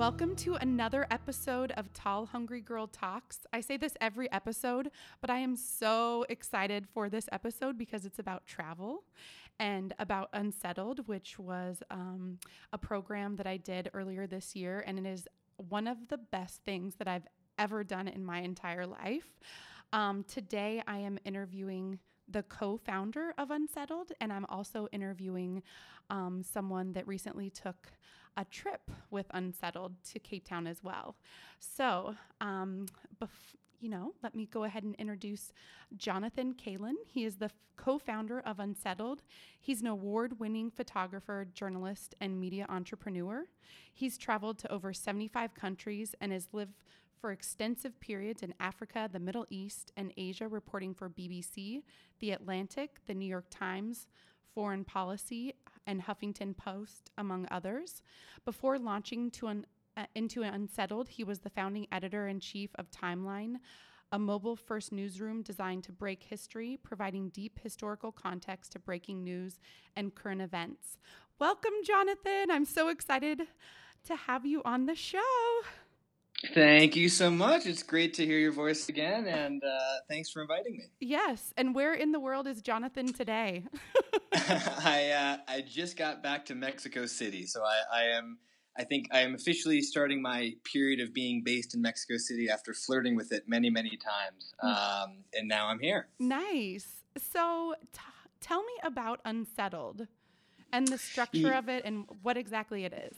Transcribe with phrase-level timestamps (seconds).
[0.00, 3.40] Welcome to another episode of Tall Hungry Girl Talks.
[3.52, 4.90] I say this every episode,
[5.20, 9.04] but I am so excited for this episode because it's about travel
[9.58, 12.38] and about Unsettled, which was um,
[12.72, 14.82] a program that I did earlier this year.
[14.86, 15.28] And it is
[15.68, 17.26] one of the best things that I've
[17.58, 19.38] ever done in my entire life.
[19.92, 25.62] Um, today, I am interviewing the co founder of Unsettled, and I'm also interviewing
[26.08, 27.92] um, someone that recently took
[28.36, 31.16] a trip with Unsettled to Cape Town as well.
[31.58, 32.86] So, um,
[33.20, 35.52] bef- you know, let me go ahead and introduce
[35.96, 36.94] Jonathan Kalin.
[37.06, 39.22] He is the f- co founder of Unsettled.
[39.58, 43.46] He's an award winning photographer, journalist, and media entrepreneur.
[43.92, 46.74] He's traveled to over 75 countries and has lived
[47.20, 51.82] for extensive periods in Africa, the Middle East, and Asia, reporting for BBC,
[52.18, 54.06] The Atlantic, The New York Times,
[54.54, 55.54] Foreign Policy,
[55.90, 58.00] and Huffington Post, among others.
[58.44, 59.66] Before launching to un,
[59.96, 63.56] uh, into Unsettled, he was the founding editor in chief of Timeline,
[64.12, 69.58] a mobile first newsroom designed to break history, providing deep historical context to breaking news
[69.96, 70.96] and current events.
[71.40, 72.50] Welcome, Jonathan.
[72.50, 73.42] I'm so excited
[74.04, 75.18] to have you on the show.
[76.54, 77.66] Thank you so much.
[77.66, 80.84] It's great to hear your voice again, and uh, thanks for inviting me.
[81.00, 81.52] Yes.
[81.56, 83.64] And where in the world is Jonathan today?
[84.32, 88.38] I uh, I just got back to Mexico City, so I, I am
[88.78, 92.72] I think I am officially starting my period of being based in Mexico City after
[92.72, 94.68] flirting with it many many times, Hmm.
[94.68, 96.08] um, and now I'm here.
[96.18, 97.02] Nice.
[97.18, 98.00] So t-
[98.40, 100.06] tell me about Unsettled
[100.72, 103.16] and the structure of it and what exactly it is.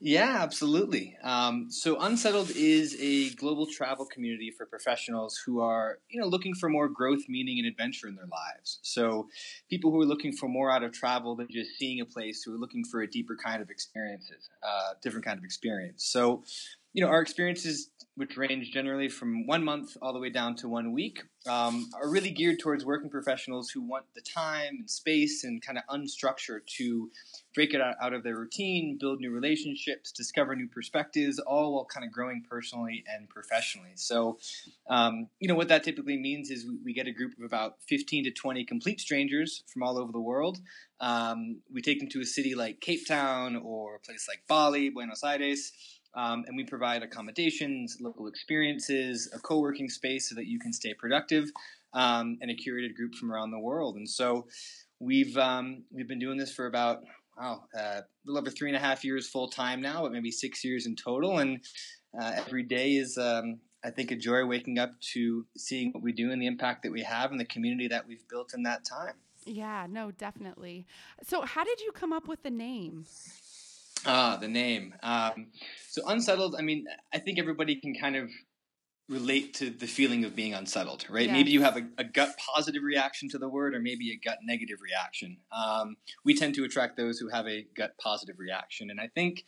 [0.00, 1.16] Yeah, absolutely.
[1.24, 6.54] Um, so Unsettled is a global travel community for professionals who are, you know, looking
[6.54, 8.78] for more growth, meaning, and adventure in their lives.
[8.82, 9.28] So
[9.68, 12.54] people who are looking for more out of travel than just seeing a place, who
[12.54, 16.04] are looking for a deeper kind of experiences, uh, different kind of experience.
[16.04, 16.44] So,
[16.92, 20.68] you know, our experiences, which range generally from one month all the way down to
[20.68, 25.44] one week, um, are really geared towards working professionals who want the time and space
[25.44, 27.10] and kind of unstructure to
[27.54, 31.84] break it out, out of their routine, build new relationships, discover new perspectives, all while
[31.84, 33.92] kind of growing personally and professionally.
[33.94, 34.38] So,
[34.88, 37.74] um, you know, what that typically means is we, we get a group of about
[37.88, 40.58] 15 to 20 complete strangers from all over the world.
[41.00, 44.90] Um, we take them to a city like Cape Town or a place like Bali,
[44.90, 45.72] Buenos Aires.
[46.18, 50.72] Um, and we provide accommodations, local experiences, a co working space so that you can
[50.72, 51.50] stay productive,
[51.94, 53.94] um, and a curated group from around the world.
[53.96, 54.48] And so
[54.98, 57.02] we've um, we've been doing this for about
[57.38, 60.32] wow, uh, a little over three and a half years full time now, but maybe
[60.32, 61.38] six years in total.
[61.38, 61.60] And
[62.20, 66.12] uh, every day is, um, I think, a joy waking up to seeing what we
[66.12, 68.84] do and the impact that we have and the community that we've built in that
[68.84, 69.14] time.
[69.46, 70.86] Yeah, no, definitely.
[71.22, 73.06] So, how did you come up with the name?
[74.06, 74.94] Ah, the name.
[75.02, 75.48] Um,
[75.88, 76.56] so unsettled.
[76.58, 78.30] I mean, I think everybody can kind of
[79.08, 81.26] relate to the feeling of being unsettled, right?
[81.26, 81.32] Yes.
[81.32, 84.38] Maybe you have a, a gut positive reaction to the word, or maybe a gut
[84.42, 85.38] negative reaction.
[85.50, 89.44] Um, we tend to attract those who have a gut positive reaction, and I think,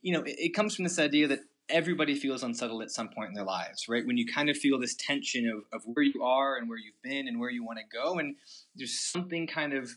[0.00, 3.28] you know, it, it comes from this idea that everybody feels unsettled at some point
[3.28, 4.06] in their lives, right?
[4.06, 7.00] When you kind of feel this tension of, of where you are and where you've
[7.02, 8.36] been and where you want to go, and
[8.76, 9.90] there's something kind of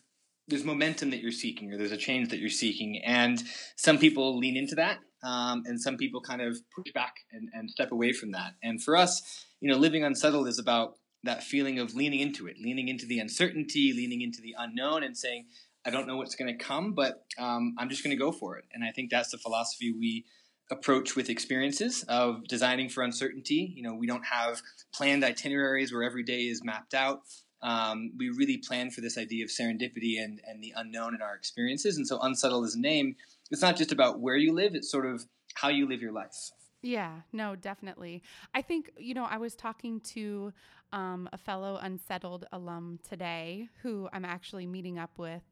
[0.47, 3.01] there's momentum that you're seeking or there's a change that you're seeking.
[3.03, 3.41] And
[3.77, 7.69] some people lean into that um, and some people kind of push back and, and
[7.69, 8.53] step away from that.
[8.61, 12.57] And for us you know living unsettled is about that feeling of leaning into it
[12.61, 15.45] leaning into the uncertainty leaning into the unknown and saying
[15.85, 18.57] i don't know what's going to come but um, i'm just going to go for
[18.57, 18.65] it.
[18.73, 20.25] And i think that's the philosophy we
[20.69, 23.73] approach with experiences of designing for uncertainty.
[23.75, 24.61] You know we don't have
[24.93, 27.21] planned itineraries where every day is mapped out
[27.63, 31.33] um, we really plan for this idea of serendipity and, and the unknown in our
[31.33, 31.97] experiences.
[31.97, 33.15] And so, Unsettled is a name.
[33.49, 35.25] It's not just about where you live, it's sort of
[35.55, 36.51] how you live your life.
[36.81, 38.21] Yeah, no, definitely.
[38.53, 40.51] I think, you know, I was talking to
[40.91, 45.43] um, a fellow Unsettled alum today who I'm actually meeting up with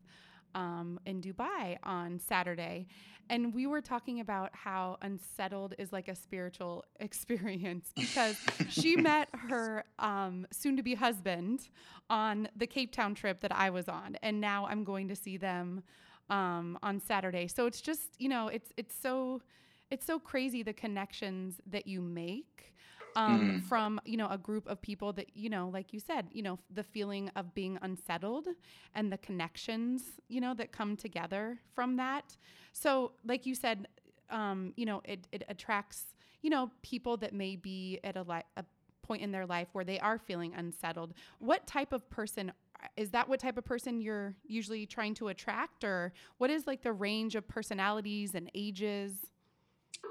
[0.56, 2.88] um, in Dubai on Saturday.
[3.30, 8.36] And we were talking about how unsettled is like a spiritual experience because
[8.70, 11.70] she met her um, soon to be husband
[12.10, 14.18] on the Cape Town trip that I was on.
[14.22, 15.84] And now I'm going to see them
[16.30, 17.48] um, on Saturday.
[17.48, 19.42] So it's just, you know, it's, it's so,
[19.90, 22.74] it's so crazy the connections that you make
[23.16, 23.64] um, Mm.
[23.64, 26.58] from you know a group of people that you know like you said you know
[26.74, 28.48] the feeling of being unsettled
[28.96, 32.38] and the connections you know that come together from that.
[32.74, 33.88] So like you said
[34.30, 36.06] um, you know it, it attracts
[36.42, 38.64] you know people that may be at a, li- a
[39.02, 41.14] point in their life where they are feeling unsettled.
[41.40, 42.52] What type of person
[42.98, 45.84] is that what type of person you're usually trying to attract?
[45.84, 49.14] Or what is like the range of personalities and ages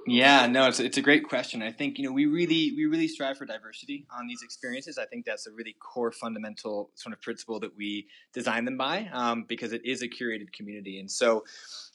[0.07, 1.63] Yeah, no, it's it's a great question.
[1.63, 4.99] I think you know we really we really strive for diversity on these experiences.
[4.99, 9.09] I think that's a really core fundamental sort of principle that we design them by
[9.13, 10.99] um, because it is a curated community.
[11.01, 11.45] And so,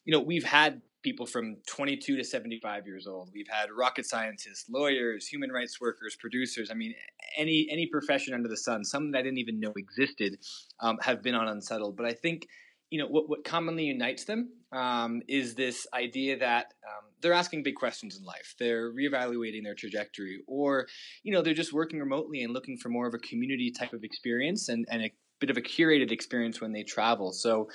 [0.06, 3.32] you know, we've had people from 22 to 75 years old.
[3.34, 6.70] We've had rocket scientists, lawyers, human rights workers, producers.
[6.70, 6.94] I mean,
[7.38, 10.38] any any profession under the sun, some that I didn't even know existed,
[10.80, 11.98] um, have been on Unsettled.
[11.98, 12.48] But I think
[12.92, 17.64] you know what what commonly unites them um, is this idea that um, they're asking
[17.64, 18.56] big questions in life.
[18.60, 20.88] They're reevaluating their trajectory, or
[21.24, 24.04] you know they're just working remotely and looking for more of a community type of
[24.04, 27.32] experience and and a bit of a curated experience when they travel.
[27.32, 27.68] So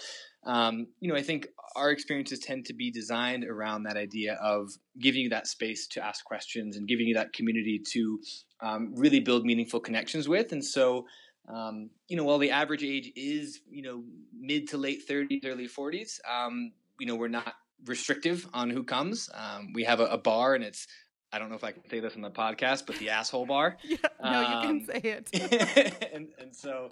[0.45, 4.71] um, you know, I think our experiences tend to be designed around that idea of
[4.99, 8.21] giving you that space to ask questions and giving you that community to
[8.61, 10.53] um, really build meaningful connections with.
[10.53, 11.07] And so,
[11.53, 14.03] um, you know, while the average age is, you know,
[14.39, 17.55] mid to late 30s, early 40s, um, you know, we're not
[17.87, 19.31] restrictive on who comes.
[19.35, 20.87] Um, we have a, a bar and it's
[21.33, 23.77] I don't know if I can say this on the podcast, but the asshole bar.
[23.85, 26.11] Yeah, no, um, you can um, say it.
[26.13, 26.91] and, and so,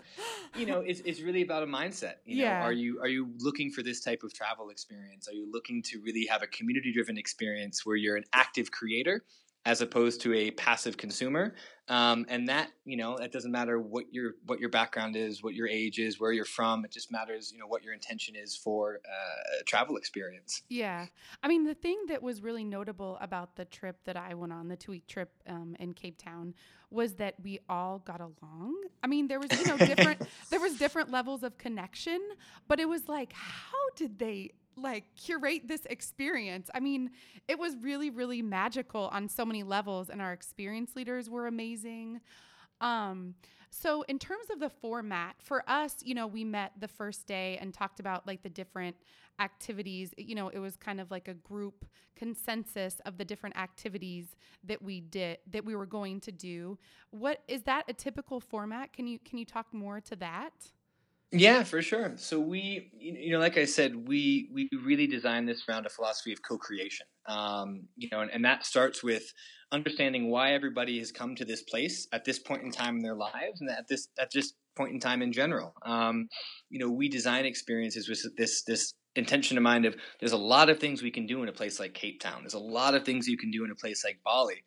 [0.57, 2.15] you know, it's, it's really about a mindset.
[2.25, 2.61] You yeah.
[2.61, 5.29] Know, are you are you looking for this type of travel experience?
[5.29, 9.25] Are you looking to really have a community driven experience where you're an active creator
[9.69, 11.55] as opposed to a passive consumer.
[11.89, 15.53] Um, and that, you know, it doesn't matter what your what your background is, what
[15.53, 16.87] your age is, where you're from.
[16.87, 20.63] It just matters, you know, what your intention is for uh, a travel experience.
[20.71, 21.07] Yeah,
[21.43, 24.69] I mean, the thing that was really notable about the trip that I went on,
[24.69, 26.55] the two week trip um, in Cape Town,
[26.91, 28.75] was that we all got along.
[29.03, 32.21] I mean, there was you know different there was different levels of connection,
[32.69, 36.71] but it was like, how did they like curate this experience.
[36.75, 37.11] I mean,
[37.47, 42.21] it was really, really magical on so many levels, and our experience leaders were amazing.
[42.81, 43.35] Um,
[43.71, 47.59] so in terms of the format, for us, you know, we met the first day
[47.61, 48.97] and talked about like the different
[49.41, 50.15] activities.
[50.17, 51.85] You know, it was kind of like a group
[52.17, 56.79] consensus of the different activities that we did that we were going to do.
[57.11, 58.93] What is that a typical format?
[58.93, 60.53] Can you can you talk more to that?
[61.31, 62.15] Yeah, for sure.
[62.17, 66.33] So we, you know, like I said, we we really designed this around a philosophy
[66.33, 67.07] of co-creation.
[67.27, 69.31] Um, you know, and, and that starts with
[69.71, 73.15] understanding why everybody has come to this place at this point in time in their
[73.15, 75.75] lives, and at this at this point in time in general.
[75.85, 76.29] Um,
[76.71, 80.71] you know, we design experiences with this this intention in mind of there's a lot
[80.71, 82.41] of things we can do in a place like Cape Town.
[82.43, 84.63] There's a lot of things you can do in a place like Bali.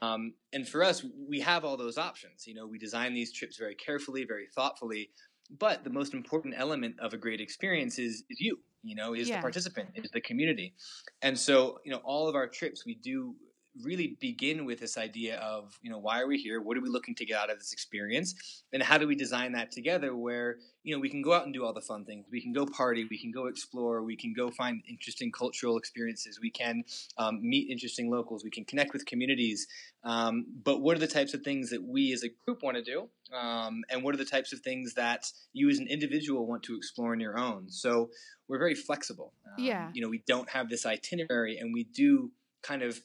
[0.00, 2.46] Um, and for us, we have all those options.
[2.46, 5.10] You know, we design these trips very carefully, very thoughtfully
[5.58, 9.28] but the most important element of a great experience is is you you know is
[9.28, 9.36] yeah.
[9.36, 10.74] the participant is the community
[11.22, 13.34] and so you know all of our trips we do
[13.80, 16.60] really begin with this idea of you know why are we here?
[16.60, 18.62] What are we looking to get out of this experience?
[18.72, 21.54] And how do we design that together where you know we can go out and
[21.54, 22.26] do all the fun things.
[22.30, 23.06] We can go party.
[23.08, 24.02] We can go explore.
[24.02, 26.38] We can go find interesting cultural experiences.
[26.40, 26.84] We can
[27.18, 28.44] um, meet interesting locals.
[28.44, 29.66] We can connect with communities.
[30.04, 32.82] Um, but what are the types of things that we as a group want to
[32.82, 33.08] do?
[33.36, 36.76] Um, and what are the types of things that you as an individual want to
[36.76, 37.70] explore on your own?
[37.70, 38.10] So
[38.48, 39.32] we're very flexible.
[39.46, 39.90] Um, yeah.
[39.94, 42.30] you know we don't have this itinerary and we do
[42.62, 43.00] kind of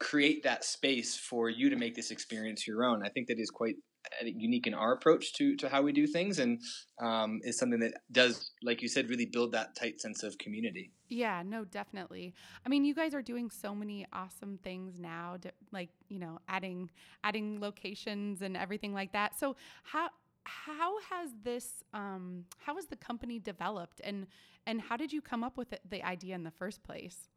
[0.00, 3.04] create that space for you to make this experience your own.
[3.04, 3.76] I think that is quite
[4.24, 6.60] unique in our approach to to how we do things, and
[7.00, 10.90] um, is something that does, like you said, really build that tight sense of community.
[11.08, 12.34] Yeah, no, definitely.
[12.64, 16.40] I mean, you guys are doing so many awesome things now, to, like you know,
[16.48, 16.90] adding
[17.22, 19.38] adding locations and everything like that.
[19.38, 20.08] So how
[20.44, 24.26] how has this um, how has the company developed and
[24.66, 27.28] and how did you come up with the idea in the first place?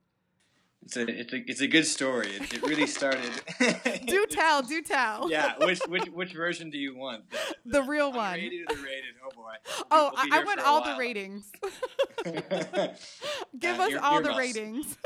[0.86, 2.28] It's a it's a it's a good story.
[2.28, 3.32] It, it really started.
[4.06, 5.30] do tell, do tell.
[5.30, 7.30] yeah, which which which version do you want?
[7.30, 8.34] The, the, the real one.
[8.34, 9.16] Rated or the rated?
[9.26, 9.54] Oh boy.
[9.92, 10.94] Oh, I, I want all while.
[10.94, 11.52] the ratings.
[13.58, 14.98] Give uh, us all the ratings.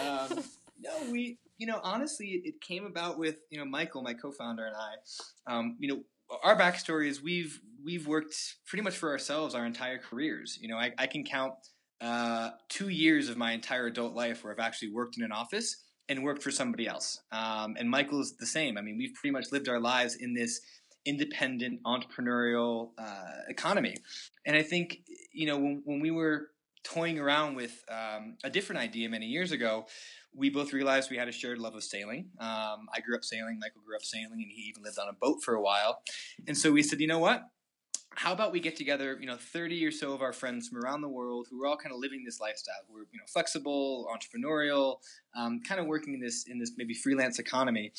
[0.00, 0.44] um,
[0.78, 4.64] no, we you know honestly, it, it, came about with you know Michael, my co-founder,
[4.64, 5.52] and I.
[5.52, 6.02] Um, you know,
[6.44, 8.36] our backstory is we've we've worked
[8.66, 10.56] pretty much for ourselves our entire careers.
[10.60, 11.54] You know, I, I can count
[12.02, 15.76] uh, two years of my entire adult life where I've actually worked in an office
[16.08, 17.20] and worked for somebody else.
[17.30, 18.76] Um, and Michael's the same.
[18.76, 20.60] I mean, we've pretty much lived our lives in this
[21.06, 23.96] independent entrepreneurial uh, economy.
[24.44, 24.98] And I think,
[25.32, 26.48] you know, when, when we were
[26.84, 29.86] toying around with um, a different idea many years ago,
[30.34, 32.30] we both realized we had a shared love of sailing.
[32.40, 35.12] Um, I grew up sailing, Michael grew up sailing, and he even lived on a
[35.12, 36.02] boat for a while.
[36.48, 37.42] And so we said, you know what?
[38.14, 41.00] How about we get together, you know, 30 or so of our friends from around
[41.00, 44.08] the world who are all kind of living this lifestyle, who are, you know, flexible,
[44.12, 44.98] entrepreneurial,
[45.34, 47.92] um, kind of working in this, in this maybe freelance economy,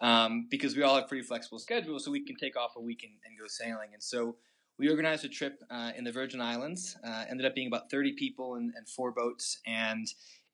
[0.00, 3.04] um, because we all have pretty flexible schedules, so we can take off a week
[3.04, 3.90] and, and go sailing.
[3.92, 4.36] And so
[4.78, 8.12] we organized a trip uh, in the Virgin Islands, uh, ended up being about 30
[8.12, 9.60] people and, and four boats.
[9.66, 10.06] And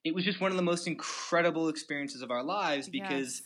[0.04, 3.40] it was just one of the most incredible experiences of our lives because.
[3.40, 3.42] Yes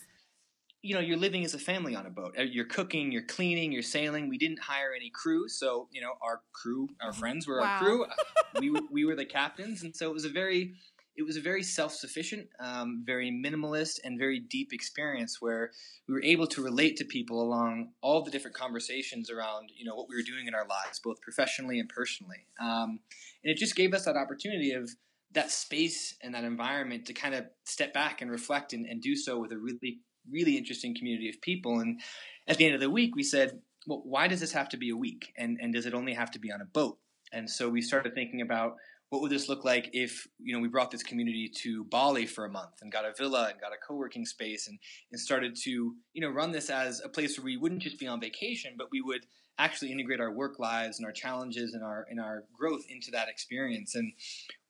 [0.83, 2.35] you know, you're living as a family on a boat.
[2.37, 4.29] Uh, you're cooking, you're cleaning, you're sailing.
[4.29, 7.21] We didn't hire any crew, so you know, our crew, our mm-hmm.
[7.21, 7.67] friends were wow.
[7.67, 8.07] our crew.
[8.61, 10.75] we we were the captains, and so it was a very
[11.15, 15.71] it was a very self-sufficient, um, very minimalist, and very deep experience where
[16.09, 19.95] we were able to relate to people along all the different conversations around you know
[19.95, 22.47] what we were doing in our lives, both professionally and personally.
[22.61, 22.99] Um,
[23.45, 24.91] and it just gave us that opportunity of
[25.31, 29.17] that space and that environment to kind of step back and reflect and, and do
[29.17, 31.81] so with a really really interesting community of people.
[31.81, 32.01] And
[32.47, 34.91] at the end of the week, we said, well, why does this have to be
[34.91, 35.33] a week?
[35.37, 36.99] And, and does it only have to be on a boat?
[37.33, 38.77] And so we started thinking about
[39.13, 42.47] what would this look like if you know we brought this community to Bali for
[42.47, 44.79] a month and got a villa and got a co-working space and,
[45.11, 45.71] and started to
[46.15, 48.87] you know run this as a place where we wouldn't just be on vacation but
[48.91, 49.27] we would
[49.59, 53.29] actually integrate our work lives and our challenges and our and our growth into that
[53.29, 54.15] experience and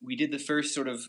[0.02, 1.09] we did the first sort of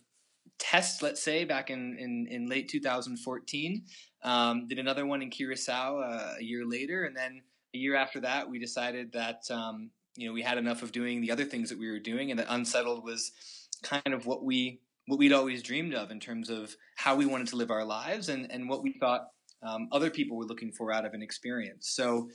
[0.72, 3.84] test let's say back in in, in late 2014
[4.24, 7.41] um, did another one in Curacao uh, a year later, and then
[7.74, 11.22] a year after that, we decided that um, you know we had enough of doing
[11.22, 13.32] the other things that we were doing, and that unsettled was
[13.84, 17.48] kind of what we what we'd always dreamed of in terms of how we wanted
[17.48, 19.27] to live our lives and and what we thought
[19.62, 21.89] um, other people were looking for out of an experience.
[21.89, 22.29] So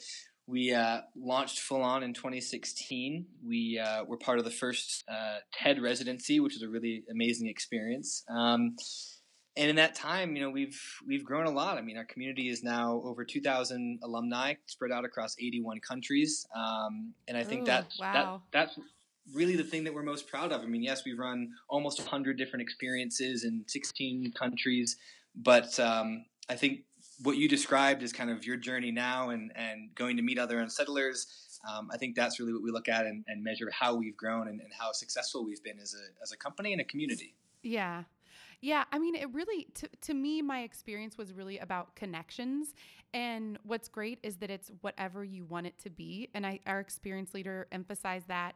[0.49, 3.27] we uh, launched full on in 2016.
[3.47, 7.49] We uh, were part of the first uh, TED residency, which was a really amazing
[7.49, 8.25] experience.
[8.31, 8.75] Um,
[9.59, 11.77] and in that time, you know, we've we've grown a lot.
[11.77, 17.13] I mean, our community is now over 2,000 alumni spread out across 81 countries, um,
[17.27, 18.43] and I think Ooh, that's wow.
[18.53, 18.81] that, that's
[19.35, 20.63] really the thing that we're most proud of.
[20.63, 24.97] I mean, yes, we run almost 100 different experiences in 16 countries,
[25.35, 26.85] but um, I think
[27.23, 30.59] what you described is kind of your journey now and and going to meet other
[30.59, 31.27] unsettlers.
[31.69, 34.47] Um, I think that's really what we look at and, and measure how we've grown
[34.49, 37.35] and, and how successful we've been as a as a company and a community.
[37.63, 38.05] Yeah,
[38.61, 42.75] yeah, I mean, it really, to, to me, my experience was really about connections.
[43.15, 46.29] And what's great is that it's whatever you want it to be.
[46.35, 48.55] And I, our experience leader emphasized that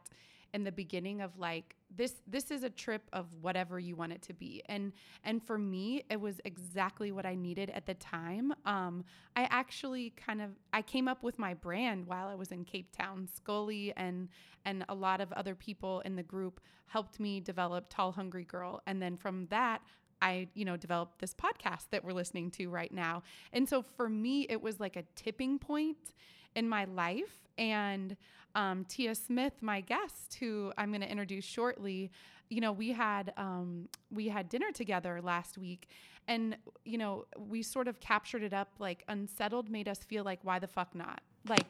[0.53, 4.21] in the beginning of like this this is a trip of whatever you want it
[4.21, 4.91] to be and
[5.23, 9.03] and for me it was exactly what i needed at the time um
[9.35, 12.95] i actually kind of i came up with my brand while i was in cape
[12.95, 14.29] town scully and
[14.65, 18.81] and a lot of other people in the group helped me develop tall hungry girl
[18.87, 19.81] and then from that
[20.21, 23.23] I, you know, developed this podcast that we're listening to right now.
[23.51, 25.97] And so for me, it was like a tipping point
[26.55, 27.49] in my life.
[27.57, 28.15] And
[28.55, 32.11] um, Tia Smith, my guest, who I'm going to introduce shortly,
[32.49, 35.89] you know, we had um, we had dinner together last week,
[36.27, 36.55] and
[36.85, 38.69] you know, we sort of captured it up.
[38.79, 41.21] Like, unsettled made us feel like, why the fuck not?
[41.47, 41.65] Like,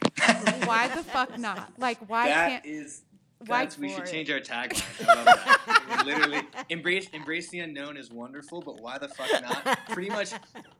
[0.66, 1.74] why the fuck not?
[1.78, 2.66] Like, why that can't?
[2.66, 3.04] Is-
[3.46, 6.06] that's, we should change our tagline.
[6.06, 9.80] literally, embrace embrace the unknown is wonderful, but why the fuck not?
[9.90, 10.32] Pretty much,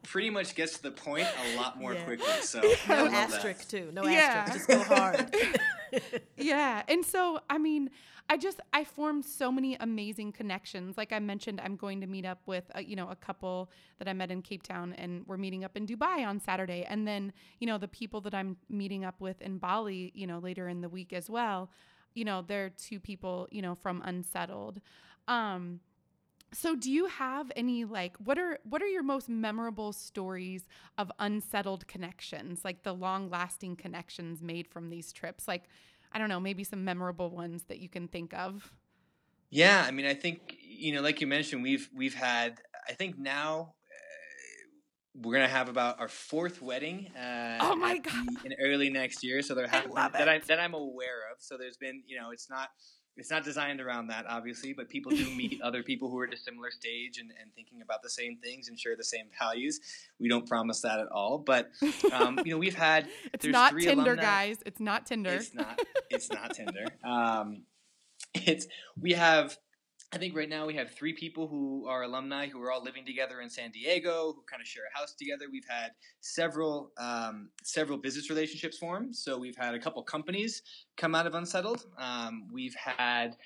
[0.04, 2.04] pretty much gets to the point a lot more yeah.
[2.04, 2.34] quickly.
[2.42, 3.90] So no asterisk too.
[3.94, 4.46] No yeah.
[4.48, 4.70] asterisk.
[4.70, 5.36] Just go hard.
[6.38, 7.90] yeah, and so I mean,
[8.30, 10.98] I just I formed so many amazing connections.
[10.98, 13.70] Like I mentioned, I'm going to meet up with a, you know a couple
[14.00, 16.86] that I met in Cape Town, and we're meeting up in Dubai on Saturday.
[16.88, 20.40] And then you know the people that I'm meeting up with in Bali, you know
[20.40, 21.70] later in the week as well
[22.16, 24.80] you know, they're two people, you know, from Unsettled.
[25.28, 25.80] Um,
[26.54, 30.68] so do you have any like what are what are your most memorable stories
[30.98, 35.48] of unsettled connections, like the long-lasting connections made from these trips?
[35.48, 35.64] Like
[36.12, 38.72] I don't know, maybe some memorable ones that you can think of.
[39.50, 43.18] Yeah, I mean, I think you know, like you mentioned, we've we've had I think
[43.18, 43.74] now
[45.16, 47.08] we're gonna have about our fourth wedding.
[47.16, 48.28] Uh, oh my god!
[48.46, 51.38] In early next year, so there have that I that I'm aware of.
[51.40, 52.70] So there's been, you know, it's not
[53.16, 56.34] it's not designed around that, obviously, but people do meet other people who are at
[56.34, 59.80] a similar stage and, and thinking about the same things and share the same values.
[60.20, 61.70] We don't promise that at all, but
[62.12, 64.22] um, you know, we've had it's not Tinder, alumni.
[64.22, 64.58] guys.
[64.66, 65.32] It's not Tinder.
[65.32, 65.80] It's not.
[66.10, 66.86] It's not Tinder.
[67.04, 67.64] Um,
[68.34, 68.68] it's
[69.00, 69.58] we have
[70.14, 73.04] I think right now we have three people who are alumni who are all living
[73.04, 75.46] together in San Diego, who kind of share a house together.
[75.52, 75.90] We've had
[76.20, 79.12] several um, several business relationships form.
[79.12, 80.62] So we've had a couple companies
[80.98, 81.86] come out of Unsettled.
[81.98, 83.38] Um, we've had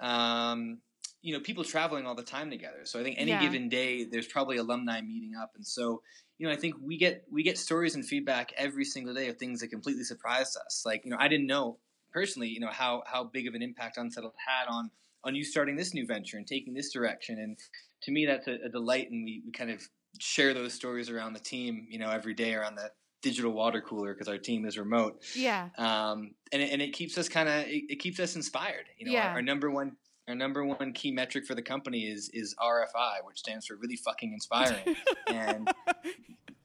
[0.00, 0.80] um,
[1.22, 2.80] you know people traveling all the time together.
[2.84, 3.40] So I think any yeah.
[3.40, 6.02] given day there's probably alumni meeting up, and so
[6.36, 9.38] you know I think we get we get stories and feedback every single day of
[9.38, 10.82] things that completely surprised us.
[10.84, 11.78] Like you know I didn't know
[12.12, 14.90] personally you know how how big of an impact Unsettled had on
[15.24, 17.38] on you starting this new venture and taking this direction.
[17.38, 17.58] And
[18.02, 19.10] to me, that's a, a delight.
[19.10, 19.86] And we, we kind of
[20.18, 22.90] share those stories around the team, you know, every day around the
[23.22, 25.22] digital water cooler because our team is remote.
[25.34, 25.68] Yeah.
[25.78, 28.86] Um, and it, and it keeps us kind of it, it, keeps us inspired.
[28.98, 29.28] You know, yeah.
[29.28, 29.92] our, our, number one
[30.28, 33.96] our number one key metric for the company is is RFI, which stands for really
[33.96, 34.96] fucking inspiring,
[35.28, 35.72] and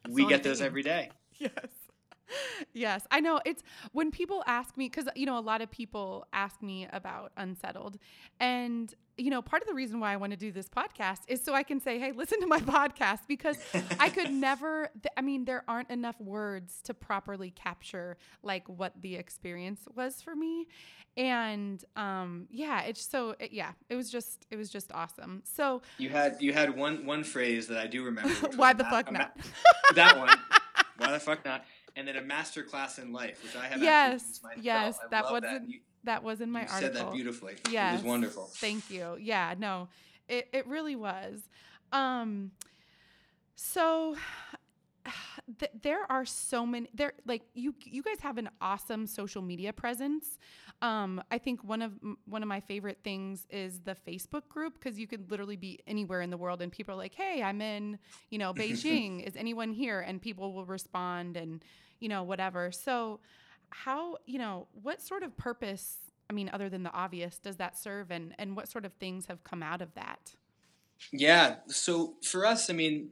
[0.10, 1.12] we get those every day.
[1.40, 1.52] Yes.
[2.74, 3.40] Yes, I know.
[3.46, 7.32] It's when people ask me, because, you know, a lot of people ask me about
[7.38, 7.98] Unsettled.
[8.40, 11.44] And, you know, part of the reason why I want to do this podcast is
[11.44, 13.58] so I can say, hey, listen to my podcast, because
[14.00, 18.94] I could never, th- I mean, there aren't enough words to properly capture like what
[19.02, 20.68] the experience was for me.
[21.16, 25.42] And um, yeah, it's so, it, yeah, it was just, it was just awesome.
[25.46, 28.34] So you had, you had one, one phrase that I do remember.
[28.56, 29.36] why the fuck not?
[29.96, 30.30] that one.
[30.98, 31.66] Why the fuck not?
[31.98, 33.82] And then a master class in life, which I have.
[33.82, 35.64] Yes, yes, that was that.
[35.64, 36.94] In, that was in my you article.
[36.94, 37.56] Said that beautifully.
[37.70, 38.50] Yes, it was wonderful.
[38.54, 39.18] Thank you.
[39.20, 39.90] Yeah, no,
[40.30, 41.42] it it really was.
[41.92, 42.52] Um,
[43.56, 44.16] so
[45.60, 49.74] th- there are so many there like you you guys have an awesome social media
[49.74, 50.38] presence
[50.82, 51.94] um, i think one of
[52.26, 56.22] one of my favorite things is the facebook group because you could literally be anywhere
[56.22, 57.98] in the world and people are like hey i'm in
[58.30, 61.64] you know beijing is anyone here and people will respond and
[62.00, 62.72] you know, whatever.
[62.72, 63.20] So,
[63.70, 65.98] how, you know, what sort of purpose,
[66.30, 69.26] I mean, other than the obvious, does that serve and, and what sort of things
[69.26, 70.36] have come out of that?
[71.12, 71.56] Yeah.
[71.68, 73.10] So for us, I mean,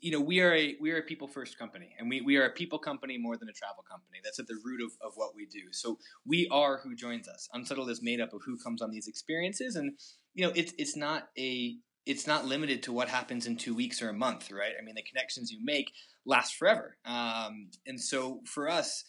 [0.00, 2.44] you know, we are a we are a people first company, and we, we are
[2.44, 4.18] a people company more than a travel company.
[4.22, 5.72] That's at the root of, of what we do.
[5.72, 7.48] So we are who joins us.
[7.54, 9.92] Unsettled is made up of who comes on these experiences, and
[10.34, 14.02] you know, it's it's not a it's not limited to what happens in two weeks
[14.02, 14.72] or a month, right?
[14.78, 15.92] I mean, the connections you make
[16.24, 16.96] last forever.
[17.04, 19.04] Um, and so for us,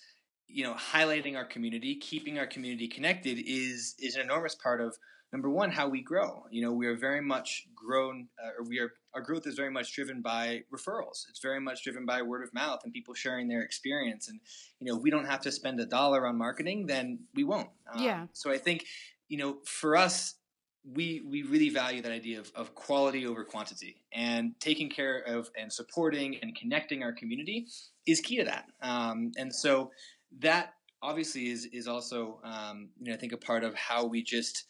[0.47, 4.95] you know, highlighting our community, keeping our community connected is is an enormous part of
[5.31, 6.43] number one how we grow.
[6.51, 9.71] You know, we are very much grown, uh, or we are our growth is very
[9.71, 11.27] much driven by referrals.
[11.29, 14.27] It's very much driven by word of mouth and people sharing their experience.
[14.27, 14.39] And
[14.79, 17.69] you know, if we don't have to spend a dollar on marketing, then we won't.
[17.91, 18.27] Um, yeah.
[18.33, 18.85] So I think
[19.29, 20.35] you know, for us,
[20.83, 24.03] we we really value that idea of, of quality over quantity.
[24.11, 27.67] And taking care of and supporting and connecting our community
[28.05, 28.65] is key to that.
[28.81, 29.91] Um, and so
[30.39, 34.23] that obviously is is also um, you know I think a part of how we
[34.23, 34.65] just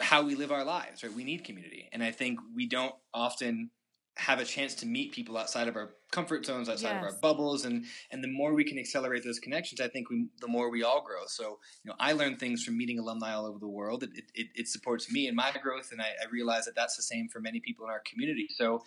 [0.00, 1.12] how we live our lives right?
[1.12, 1.88] We need community.
[1.92, 3.70] And I think we don't often
[4.16, 7.04] have a chance to meet people outside of our comfort zones, outside yes.
[7.04, 10.26] of our bubbles, and and the more we can accelerate those connections, I think we,
[10.40, 11.26] the more we all grow.
[11.26, 14.02] So you know, I learn things from meeting alumni all over the world.
[14.02, 17.02] It it, it supports me in my growth, and I, I, realize that that's the
[17.02, 18.48] same for many people in our community.
[18.56, 18.82] So.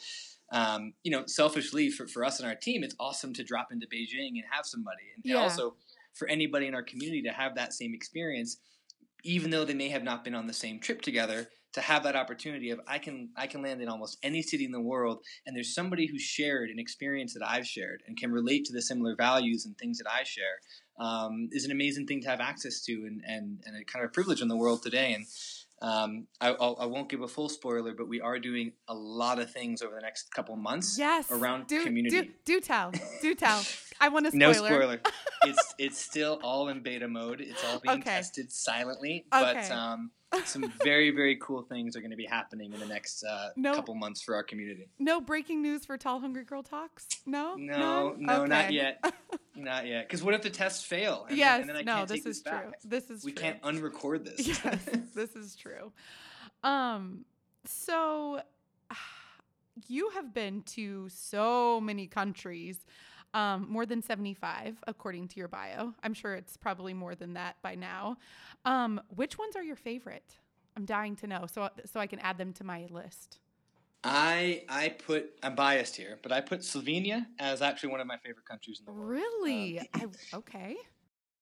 [0.52, 3.86] Um, you know, selfishly for, for us and our team, it's awesome to drop into
[3.86, 5.36] Beijing and have somebody, and yeah.
[5.36, 5.76] also
[6.16, 8.58] for anybody in our community to have that same experience,
[9.24, 12.16] even though they may have not been on the same trip together to have that
[12.16, 15.56] opportunity of I can I can land in almost any city in the world and
[15.56, 19.16] there's somebody who's shared an experience that I've shared and can relate to the similar
[19.16, 20.60] values and things that I share
[21.00, 24.12] um, is an amazing thing to have access to and, and, and a kind of
[24.12, 25.26] privilege in the world today and
[25.82, 29.40] um, I, I'll, I not give a full spoiler, but we are doing a lot
[29.40, 30.98] of things over the next couple months.
[31.00, 32.22] Yes, around do, community.
[32.22, 33.64] Do, do tell, do tell.
[34.00, 34.48] I want to spoiler.
[34.48, 35.02] No spoiler.
[35.44, 37.42] it's it's still all in beta mode.
[37.42, 38.10] It's all being okay.
[38.10, 39.68] tested silently, okay.
[39.68, 40.12] but um,
[40.46, 43.74] some very very cool things are going to be happening in the next uh, no,
[43.74, 44.88] couple months for our community.
[45.00, 47.08] No breaking news for Tall Hungry Girl Talks.
[47.26, 48.48] No, no, no, okay.
[48.50, 49.14] not yet,
[49.56, 50.08] not yet.
[50.08, 51.26] Because what if the tests fail?
[51.30, 52.72] And yes, then, and then I no, this is this true.
[52.84, 53.26] This is true.
[53.26, 53.42] we true.
[53.42, 54.48] can't unrecord this.
[54.48, 55.92] yes, this is true.
[56.64, 57.26] Um,
[57.66, 58.42] so
[59.88, 62.80] you have been to so many countries.
[63.34, 65.94] Um, more than 75, according to your bio.
[66.02, 68.18] I'm sure it's probably more than that by now.
[68.66, 70.34] Um, which ones are your favorite?
[70.76, 73.40] I'm dying to know, so so I can add them to my list.
[74.04, 78.18] I I put I'm biased here, but I put Slovenia as actually one of my
[78.18, 79.10] favorite countries in the world.
[79.10, 79.80] Really?
[79.80, 80.76] Um, I, okay.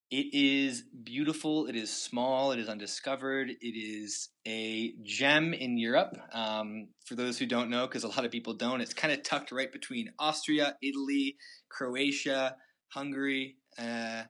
[0.10, 1.68] It is beautiful.
[1.68, 2.54] It is small.
[2.54, 3.50] It is undiscovered.
[3.50, 6.18] It is a gem in Europe.
[6.32, 9.24] Um, for those who don't know, because a lot of people don't, it's kind of
[9.24, 11.36] tucked right between Austria, Italy,
[11.68, 12.56] Croatia,
[12.88, 14.24] Hungary, uh,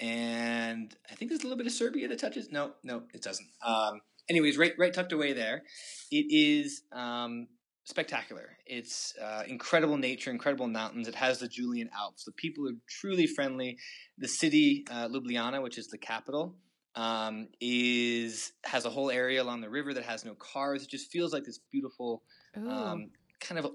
[0.00, 2.50] and I think there's a little bit of Serbia that touches.
[2.50, 3.48] No, no, it doesn't.
[3.64, 5.62] Um, anyways, right, right tucked away there.
[6.10, 7.48] It is um,
[7.90, 8.56] spectacular.
[8.66, 11.08] It's uh, incredible nature, incredible mountains.
[11.08, 12.24] It has the Julian Alps.
[12.24, 13.76] The people are truly friendly.
[14.18, 16.56] The city, uh, Ljubljana, which is the capital,
[16.94, 20.82] um, is has a whole area along the river that has no cars.
[20.82, 22.22] It just feels like this beautiful,
[22.56, 23.72] um, kind of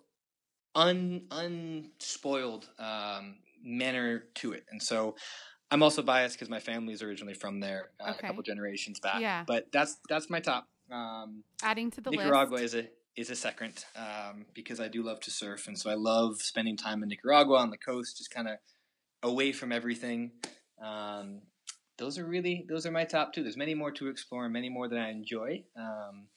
[0.73, 4.65] un unspoiled um, manner to it.
[4.71, 5.15] And so
[5.71, 8.19] I'm also biased because my family is originally from there uh, okay.
[8.19, 9.21] a couple generations back.
[9.21, 9.43] Yeah.
[9.45, 10.67] But that's that's my top.
[10.91, 12.75] Um, Adding to the Nicaragua list.
[12.75, 15.95] is a is a second um, because I do love to surf, and so I
[15.95, 18.57] love spending time in Nicaragua on the coast, just kind of
[19.23, 20.31] away from everything.
[20.83, 21.41] Um,
[21.97, 23.43] those are really those are my top two.
[23.43, 25.63] There's many more to explore, many more that I enjoy.
[25.77, 26.27] Um,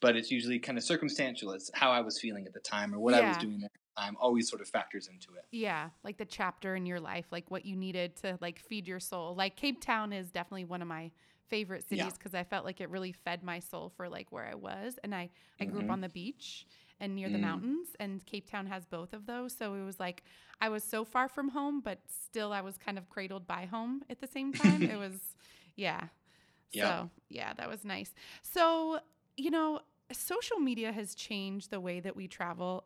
[0.00, 1.52] but it's usually kind of circumstantial.
[1.52, 3.20] It's how I was feeling at the time or what yeah.
[3.20, 5.46] I was doing at the time always sort of factors into it.
[5.50, 9.00] Yeah, like the chapter in your life, like what you needed to like feed your
[9.00, 9.34] soul.
[9.34, 11.10] Like Cape Town is definitely one of my
[11.48, 12.40] favorite cities because yeah.
[12.40, 14.98] I felt like it really fed my soul for like where I was.
[15.02, 15.30] And I
[15.60, 15.90] I grew mm-hmm.
[15.90, 16.66] up on the beach
[17.00, 17.42] and near the mm.
[17.42, 19.54] mountains and Cape Town has both of those.
[19.56, 20.22] So it was like
[20.60, 24.02] I was so far from home, but still I was kind of cradled by home
[24.08, 24.82] at the same time.
[24.82, 25.20] it was
[25.76, 26.08] yeah.
[26.72, 27.02] Yeah.
[27.02, 28.12] So, yeah, that was nice.
[28.42, 28.98] So,
[29.36, 29.80] you know,
[30.12, 32.84] social media has changed the way that we travel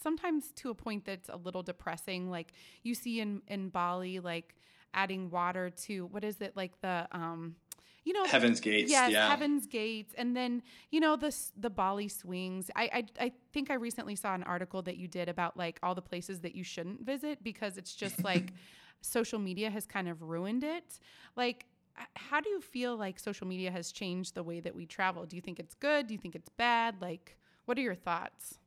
[0.00, 2.52] sometimes to a point that's a little depressing like
[2.82, 4.54] you see in in Bali like
[4.92, 7.56] adding water to what is it like the um
[8.04, 9.28] you know heaven's gates yes yeah.
[9.28, 10.14] heaven's gates.
[10.16, 12.70] And then you know the the bali swings.
[12.76, 15.94] I, I i think i recently saw an article that you did about like all
[15.94, 18.52] the places that you shouldn't visit because it's just like
[19.00, 20.98] social media has kind of ruined it.
[21.36, 21.66] Like
[22.14, 25.24] how do you feel like social media has changed the way that we travel?
[25.26, 26.06] Do you think it's good?
[26.06, 26.96] Do you think it's bad?
[27.00, 28.58] Like what are your thoughts?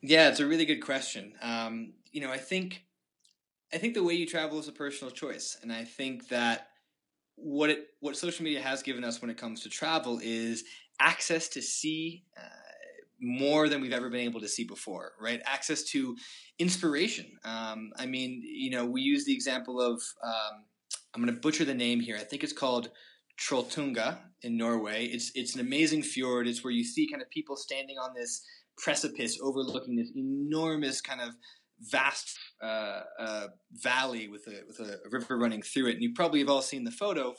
[0.00, 1.34] Yeah it's a really good question.
[1.42, 2.84] Um, you know i think
[3.72, 5.58] i think the way you travel is a personal choice.
[5.62, 6.68] And i think that
[7.36, 10.64] what it what social media has given us when it comes to travel is
[11.00, 12.64] access to see uh,
[13.20, 15.40] more than we've ever been able to see before, right?
[15.46, 16.16] Access to
[16.58, 17.26] inspiration.
[17.44, 20.64] Um, I mean, you know, we use the example of um,
[21.14, 22.16] I'm going to butcher the name here.
[22.16, 22.90] I think it's called
[23.38, 25.06] Trolltunga in Norway.
[25.06, 26.46] It's it's an amazing fjord.
[26.46, 28.42] It's where you see kind of people standing on this
[28.76, 31.34] precipice overlooking this enormous kind of
[31.90, 36.40] vast uh, uh, valley with a with a river running through it, and you probably
[36.40, 37.34] have all seen the photo.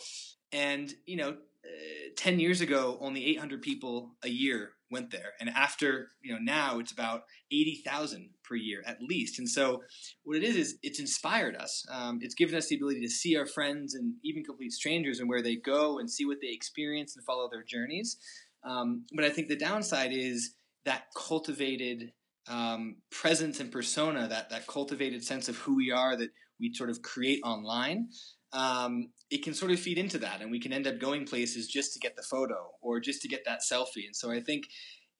[0.52, 5.50] And you know, uh, ten years ago, only 800 people a year went there, and
[5.50, 9.40] after you know now it's about 80,000 per year at least.
[9.40, 9.82] And so,
[10.24, 11.86] what it is is it's inspired us.
[11.92, 15.30] Um, it's given us the ability to see our friends and even complete strangers and
[15.30, 18.18] where they go and see what they experience and follow their journeys.
[18.64, 20.56] Um, but I think the downside is
[20.86, 22.12] that cultivated
[22.48, 26.30] um, presence and persona, that that cultivated sense of who we are that
[26.60, 28.10] we sort of create online,
[28.54, 31.68] um, it can sort of feed into that, and we can end up going places
[31.68, 34.06] just to get the photo or just to get that selfie.
[34.06, 34.66] And so I think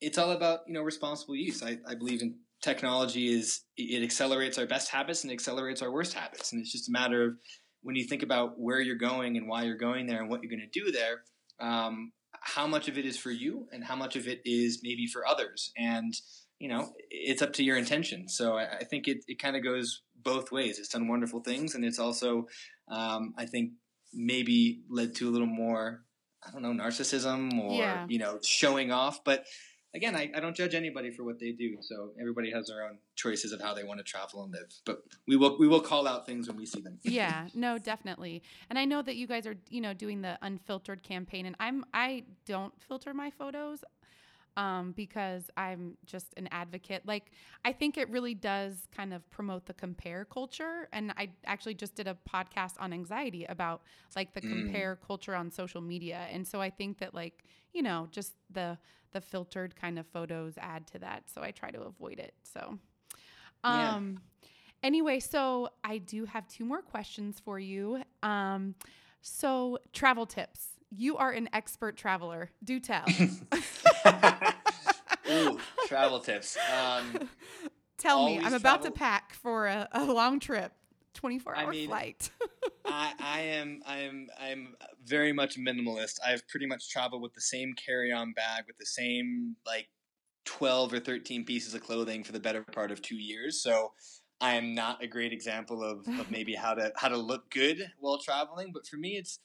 [0.00, 1.62] it's all about you know responsible use.
[1.62, 6.14] I, I believe in technology is it accelerates our best habits and accelerates our worst
[6.14, 7.34] habits, and it's just a matter of
[7.82, 10.50] when you think about where you're going and why you're going there and what you're
[10.50, 11.22] going to do there.
[11.60, 15.06] Um, how much of it is for you and how much of it is maybe
[15.06, 16.14] for others and
[16.58, 18.28] you know, it's up to your intention.
[18.28, 20.78] So I, I think it, it kind of goes both ways.
[20.78, 22.46] It's done wonderful things, and it's also,
[22.88, 23.72] um, I think,
[24.12, 26.02] maybe led to a little more,
[26.46, 28.06] I don't know, narcissism or yeah.
[28.08, 29.22] you know, showing off.
[29.24, 29.44] But
[29.96, 31.78] again, I, I don't judge anybody for what they do.
[31.80, 34.72] So everybody has their own choices of how they want to travel and live.
[34.84, 36.98] But we will we will call out things when we see them.
[37.02, 38.42] yeah, no, definitely.
[38.70, 41.84] And I know that you guys are you know doing the unfiltered campaign, and I'm
[41.92, 43.82] I don't filter my photos
[44.56, 47.02] um, because I'm just an advocate.
[47.04, 47.30] Like,
[47.64, 50.88] I think it really does kind of promote the compare culture.
[50.92, 53.82] And I actually just did a podcast on anxiety about
[54.14, 54.50] like the mm.
[54.50, 56.26] compare culture on social media.
[56.30, 58.78] And so I think that like, you know, just the
[59.12, 61.24] the filtered kind of photos add to that.
[61.32, 62.34] So I try to avoid it.
[62.42, 62.78] So
[63.64, 64.48] um yeah.
[64.82, 68.02] anyway, so I do have two more questions for you.
[68.22, 68.74] Um
[69.20, 72.50] so travel tips you are an expert traveler.
[72.64, 73.04] Do tell.
[75.86, 76.56] Travel tips.
[76.74, 77.28] Um,
[77.98, 80.72] tell me, I'm about to pack for a, a long trip.
[81.14, 82.30] 24 hour I mean, flight.
[82.84, 86.18] I, I am I am I'm very much minimalist.
[86.24, 89.88] I've pretty much traveled with the same carry-on bag with the same like
[90.44, 93.62] 12 or 13 pieces of clothing for the better part of 2 years.
[93.62, 93.92] So
[94.42, 97.90] I am not a great example of, of maybe how to how to look good
[97.98, 99.40] while traveling, but for me it's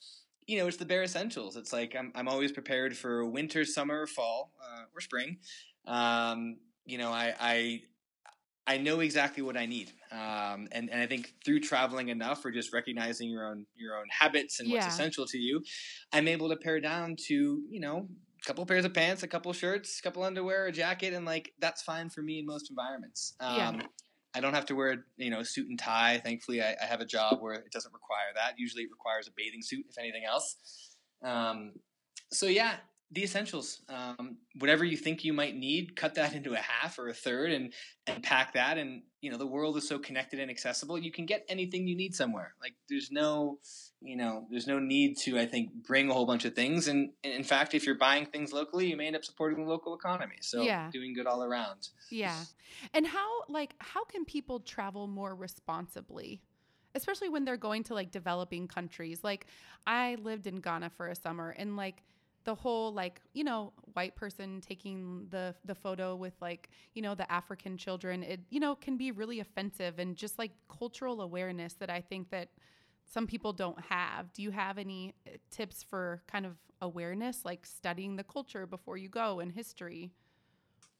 [0.47, 1.55] you know, it's the bare essentials.
[1.55, 5.37] It's like I'm, I'm always prepared for winter, summer, fall, uh, or spring.
[5.85, 7.81] Um, you know, I, I,
[8.67, 9.91] I know exactly what I need.
[10.11, 14.05] Um, and, and I think through traveling enough or just recognizing your own, your own
[14.09, 14.91] habits and what's yeah.
[14.91, 15.63] essential to you,
[16.11, 18.07] I'm able to pare down to, you know,
[18.41, 21.53] a couple pairs of pants, a couple shirts, a couple underwear, a jacket, and like
[21.59, 23.35] that's fine for me in most environments.
[23.39, 23.81] Um, yeah.
[24.33, 26.21] I don't have to wear, you know, suit and tie.
[26.23, 28.53] Thankfully, I, I, have a job where it doesn't require that.
[28.57, 30.55] Usually, it requires a bathing suit, if anything else.
[31.23, 31.73] Um,
[32.31, 32.75] so yeah,
[33.11, 33.81] the essentials.
[33.89, 37.51] Um, whatever you think you might need, cut that into a half or a third,
[37.51, 37.73] and
[38.07, 38.77] and pack that.
[38.77, 40.97] And you know, the world is so connected and accessible.
[40.97, 42.53] You can get anything you need somewhere.
[42.61, 43.59] Like there's no,
[44.01, 45.37] you know, there's no need to.
[45.37, 46.87] I think bring a whole bunch of things.
[46.87, 49.69] And, and in fact, if you're buying things locally, you may end up supporting the
[49.69, 50.37] local economy.
[50.41, 50.89] So yeah.
[50.91, 51.89] doing good all around.
[52.09, 52.37] Yeah.
[52.93, 56.41] And how like how can people travel more responsibly?
[56.93, 59.23] especially when they're going to like developing countries.
[59.23, 59.45] Like
[59.87, 62.03] I lived in Ghana for a summer and like
[62.43, 67.13] the whole like you know white person taking the the photo with like you know
[67.13, 71.73] the african children it you know can be really offensive and just like cultural awareness
[71.73, 72.49] that i think that
[73.11, 74.31] some people don't have.
[74.33, 78.97] Do you have any uh, tips for kind of awareness like studying the culture before
[78.97, 80.11] you go and history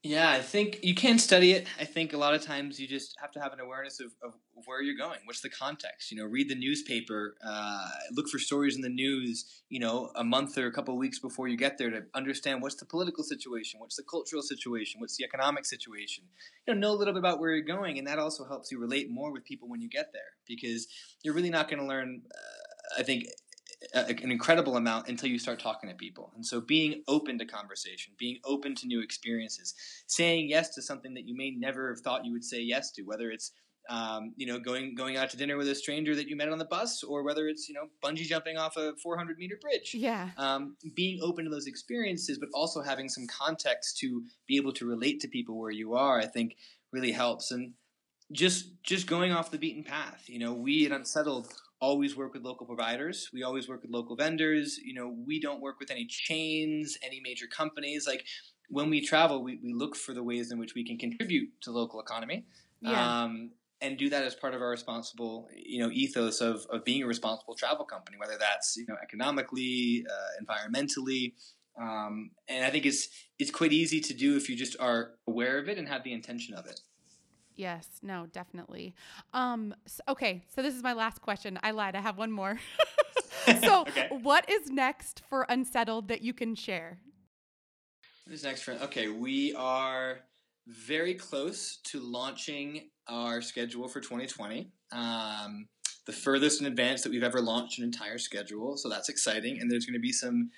[0.04, 1.68] yeah, I think you can study it.
[1.80, 4.34] I think a lot of times you just have to have an awareness of, of
[4.66, 5.20] where you're going.
[5.26, 6.12] What's the context?
[6.12, 10.24] You know, read the newspaper, uh, look for stories in the news, you know, a
[10.24, 13.24] month or a couple of weeks before you get there to understand what's the political
[13.24, 16.24] situation, what's the cultural situation, what's the economic situation.
[16.66, 18.80] You know, know a little bit about where you're going, and that also helps you
[18.80, 20.88] relate more with people when you get there because
[21.22, 23.26] you're really not going to learn, uh, I think,
[23.94, 26.32] an incredible amount until you start talking to people.
[26.36, 29.74] And so being open to conversation, being open to new experiences,
[30.08, 33.04] saying yes to something that you may never have thought you would say yes to,
[33.04, 33.52] whether it's
[33.90, 36.60] um, you know, going going out to dinner with a stranger that you met on
[36.60, 39.94] the bus, or whether it's you know bungee jumping off a 400 meter bridge.
[39.96, 40.30] Yeah.
[40.38, 44.86] Um, being open to those experiences, but also having some context to be able to
[44.86, 46.56] relate to people where you are, I think
[46.92, 47.52] really helps.
[47.52, 47.74] And
[48.32, 50.24] just just going off the beaten path.
[50.28, 53.30] You know, we at Unsettled always work with local providers.
[53.34, 54.78] We always work with local vendors.
[54.78, 58.08] You know, we don't work with any chains, any major companies.
[58.08, 58.26] Like
[58.70, 61.72] when we travel, we, we look for the ways in which we can contribute to
[61.72, 62.46] the local economy.
[62.82, 63.24] Yeah.
[63.24, 67.02] Um, and do that as part of our responsible, you know, ethos of, of being
[67.02, 71.34] a responsible travel company, whether that's you know economically, uh, environmentally,
[71.80, 73.08] um, and I think it's
[73.40, 76.14] it's quite easy to do if you just are aware of it and have the
[76.14, 76.82] intention of it.
[77.56, 78.96] Yes, no, definitely.
[79.34, 81.60] Um, so, okay, so this is my last question.
[81.64, 81.96] I lied.
[81.96, 82.60] I have one more.
[83.64, 84.08] so, okay.
[84.22, 87.00] what is next for Unsettled that you can share?
[88.26, 88.72] What is next for?
[88.74, 90.20] Okay, we are
[90.68, 94.72] very close to launching our schedule for 2020.
[94.92, 95.68] Um,
[96.06, 99.60] the furthest in advance that we've ever launched an entire schedule, so that's exciting.
[99.60, 100.50] And there's going to be some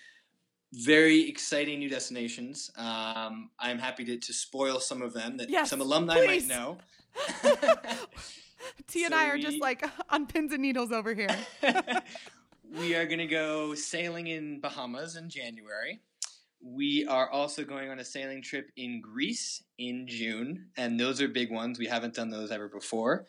[0.73, 2.71] very exciting new destinations.
[2.75, 6.47] Um, I'm happy to, to spoil some of them that yes, some alumni please.
[6.47, 6.77] might know.
[8.87, 11.35] T and so I are we, just like on pins and needles over here.
[12.77, 16.01] we are going to go sailing in Bahamas in January.
[16.59, 21.27] We are also going on a sailing trip in Greece in June, and those are
[21.27, 21.77] big ones.
[21.77, 23.25] We haven't done those ever before.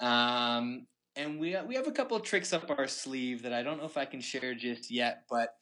[0.00, 3.78] Um, and we we have a couple of tricks up our sleeve that I don't
[3.78, 5.54] know if I can share just yet, but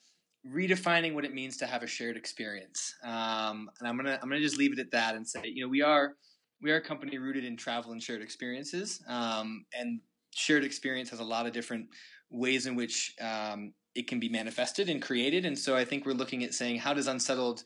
[0.47, 2.95] redefining what it means to have a shared experience.
[3.05, 5.69] Um, and I'm gonna I'm gonna just leave it at that and say, you know,
[5.69, 6.15] we are
[6.61, 10.01] we are a company rooted in travel and shared experiences, um, and
[10.35, 11.87] shared experience has a lot of different
[12.31, 15.45] ways in which um, it can be manifested and created.
[15.45, 17.63] And so I think we're looking at saying, how does unsettled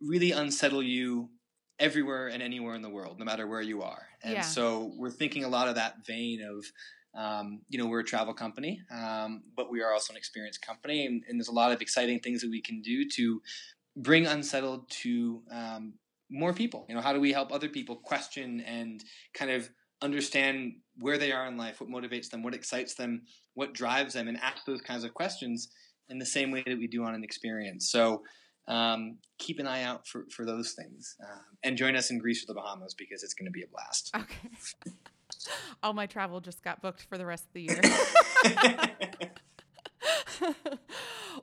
[0.00, 1.28] really unsettle you
[1.78, 4.06] everywhere and anywhere in the world, no matter where you are?
[4.22, 4.40] And yeah.
[4.40, 6.64] so we're thinking a lot of that vein of
[7.18, 11.04] um, you know, we're a travel company, um, but we are also an experience company,
[11.04, 13.42] and, and, there's a lot of exciting things that we can do to
[13.96, 15.94] bring unsettled to um,
[16.30, 16.86] more people.
[16.88, 19.02] You know, how do we help other people question and
[19.34, 19.68] kind of
[20.00, 23.22] understand where they are in life, what motivates them, what excites them,
[23.54, 25.70] what drives them, and ask those kinds of questions
[26.08, 27.90] in the same way that we do on an experience.
[27.90, 28.22] So.
[28.68, 32.44] Um, keep an eye out for, for those things um, and join us in Greece
[32.44, 34.14] or the Bahamas because it's going to be a blast.
[34.14, 34.92] Okay.
[35.82, 37.80] All my travel just got booked for the rest of the year.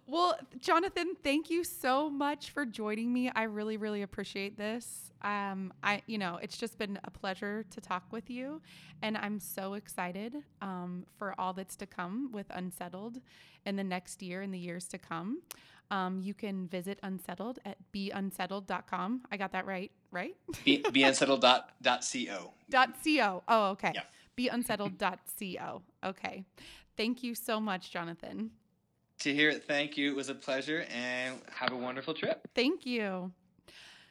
[0.08, 3.32] well, Jonathan, thank you so much for joining me.
[3.36, 5.12] I really, really appreciate this.
[5.22, 8.62] Um, I, you know, it's just been a pleasure to talk with you,
[9.02, 13.20] and I'm so excited um, for all that's to come with Unsettled
[13.66, 15.42] in the next year and the years to come.
[15.92, 19.22] Um, you can visit Unsettled at beunsettled.com.
[19.32, 20.36] I got that right, right?
[20.64, 22.54] Be, beunsettled.co.
[22.70, 23.44] Dot .co.
[23.48, 23.94] Oh, okay.
[23.94, 24.02] Yeah.
[24.38, 25.82] Beunsettled.co.
[26.04, 26.44] Okay.
[26.98, 28.52] Thank you so much, Jonathan.
[29.20, 30.12] To hear it, thank you.
[30.12, 32.48] It was a pleasure and have a wonderful trip.
[32.54, 33.32] Thank you.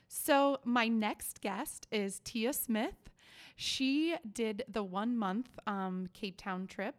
[0.09, 3.11] So, my next guest is Tia Smith.
[3.57, 6.95] She did the one month um, Cape Town trip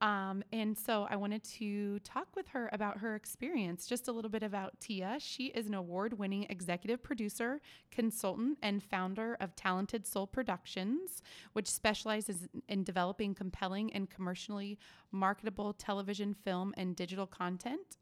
[0.00, 4.30] um, and so I wanted to talk with her about her experience, just a little
[4.30, 5.16] bit about Tia.
[5.18, 11.22] She is an award winning executive producer, consultant, and founder of Talented Soul Productions,
[11.54, 14.78] which specializes in developing compelling and commercially
[15.12, 17.96] marketable television, film, and digital content.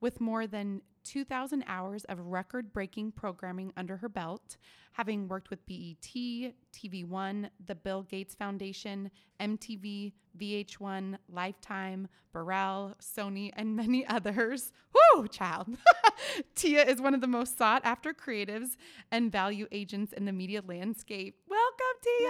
[0.00, 4.56] With more than 2,000 hours of record breaking programming under her belt,
[4.92, 13.50] having worked with BET, TV One, the Bill Gates Foundation, MTV, VH1, Lifetime, Burrell, Sony,
[13.54, 14.72] and many others.
[15.14, 15.68] Whoo, child.
[16.54, 18.76] Tia is one of the most sought after creatives
[19.12, 21.36] and value agents in the media landscape.
[21.48, 22.28] Welcome, Tia.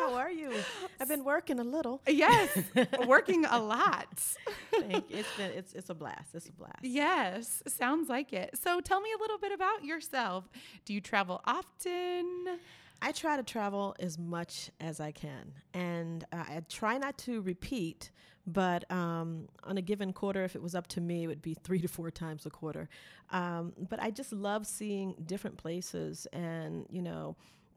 [0.00, 0.52] how are you?
[1.00, 2.02] I've been working a little.
[2.08, 2.50] Yes,
[3.06, 4.06] working a lot.
[4.72, 6.34] It's been it's it's a blast.
[6.34, 6.78] It's a blast.
[6.82, 8.58] Yes, sounds like it.
[8.62, 10.48] So tell me a little bit about yourself.
[10.84, 12.58] Do you travel often?
[13.00, 17.40] I try to travel as much as I can, and uh, I try not to
[17.42, 18.10] repeat.
[18.50, 21.52] But um, on a given quarter, if it was up to me, it would be
[21.52, 22.88] three to four times a quarter.
[23.30, 27.36] Um, but I just love seeing different places, and you know,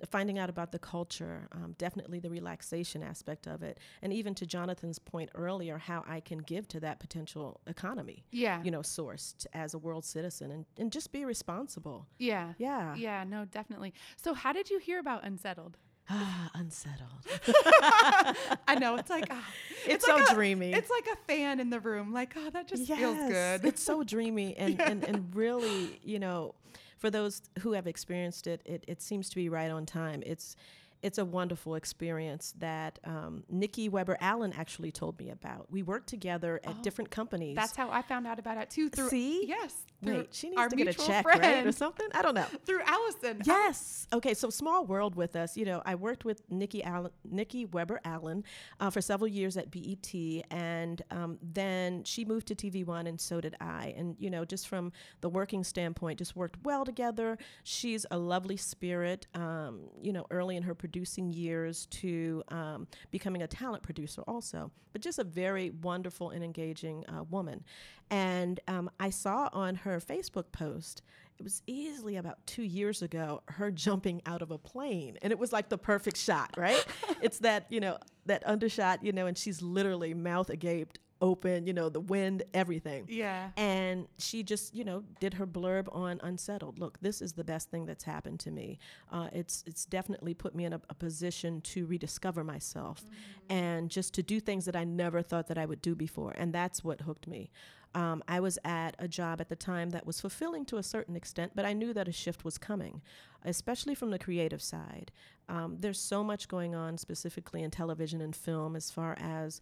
[0.09, 4.45] finding out about the culture, um, definitely the relaxation aspect of it, and even to
[4.45, 8.23] Jonathan's point earlier, how I can give to that potential economy.
[8.31, 8.63] Yeah.
[8.63, 12.07] You know, sourced as a world citizen, and, and just be responsible.
[12.17, 12.53] Yeah.
[12.57, 12.95] Yeah.
[12.95, 13.93] Yeah, no, definitely.
[14.15, 15.77] So, how did you hear about Unsettled?
[16.09, 17.25] Ah, unsettled.
[18.67, 19.47] I know it's like ah,
[19.85, 20.73] it's, so like a, dreamy.
[20.73, 22.11] It's like a fan in the room.
[22.13, 23.65] Like, oh, that just yes, feels good.
[23.65, 24.89] it's so dreamy and, yeah.
[24.89, 26.55] and and really, you know,
[27.01, 30.21] for those who have experienced it, it, it seems to be right on time.
[30.23, 30.55] It's
[31.03, 35.71] it's a wonderful experience that um, Nikki Weber Allen actually told me about.
[35.71, 37.55] We worked together at oh, different companies.
[37.55, 38.89] That's how I found out about it too.
[38.89, 41.41] Through see, yes, wait, she needs to get a check, friend.
[41.41, 42.07] right, or something.
[42.13, 42.45] I don't know.
[42.65, 43.41] through Allison.
[43.45, 44.07] Yes.
[44.13, 44.33] Okay.
[44.33, 45.57] So small world with us.
[45.57, 48.43] You know, I worked with Nikki Allen, Nikki Weber Allen,
[48.79, 50.13] uh, for several years at BET,
[50.51, 53.93] and um, then she moved to TV One, and so did I.
[53.97, 57.37] And you know, just from the working standpoint, just worked well together.
[57.63, 59.27] She's a lovely spirit.
[59.33, 64.71] Um, you know, early in her producing years to um, becoming a talent producer also,
[64.91, 67.63] but just a very wonderful and engaging uh, woman.
[68.09, 71.01] And um, I saw on her Facebook post,
[71.39, 75.17] it was easily about two years ago, her jumping out of a plane.
[75.21, 76.85] And it was like the perfect shot, right?
[77.21, 81.73] it's that, you know, that undershot, you know, and she's literally mouth agape open, you
[81.73, 83.05] know, the wind, everything.
[83.07, 83.51] Yeah.
[83.55, 86.79] And she just, you know, did her blurb on Unsettled.
[86.79, 88.79] Look, this is the best thing that's happened to me.
[89.11, 93.53] Uh, it's it's definitely put me in a, a position to rediscover myself mm-hmm.
[93.53, 96.33] and just to do things that I never thought that I would do before.
[96.35, 97.51] And that's what hooked me.
[97.93, 101.15] Um, I was at a job at the time that was fulfilling to a certain
[101.15, 103.01] extent, but I knew that a shift was coming,
[103.43, 105.11] especially from the creative side.
[105.49, 109.59] Um, there's so much going on, specifically in television and film, as far as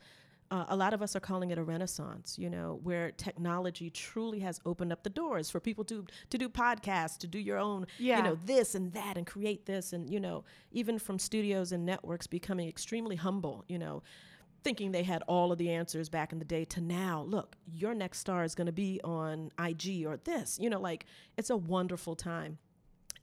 [0.52, 4.40] uh, a lot of us are calling it a renaissance, you know, where technology truly
[4.40, 7.86] has opened up the doors for people to to do podcasts, to do your own,
[7.98, 8.18] yeah.
[8.18, 11.86] you know, this and that, and create this, and you know, even from studios and
[11.86, 14.02] networks becoming extremely humble, you know,
[14.64, 17.94] thinking they had all of the answers back in the day to now, look, your
[17.94, 21.06] next star is going to be on IG or this, you know, like
[21.38, 22.58] it's a wonderful time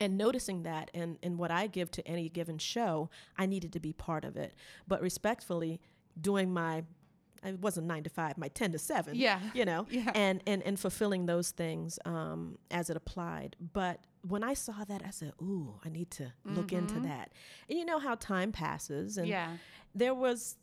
[0.01, 3.81] and noticing that and, and what I give to any given show, I needed to
[3.81, 4.55] be part of it.
[4.87, 5.81] But respectfully,
[6.21, 6.85] doing my
[7.47, 9.15] it wasn't nine to five, my ten to seven.
[9.15, 9.41] Yeah.
[9.55, 10.11] You know, yeah.
[10.15, 13.57] and and and fulfilling those things um, as it applied.
[13.73, 16.77] But when I saw that, I said, "Ooh, I need to look mm-hmm.
[16.77, 17.33] into that."
[17.69, 19.53] And you know how time passes, and yeah.
[19.95, 20.57] there was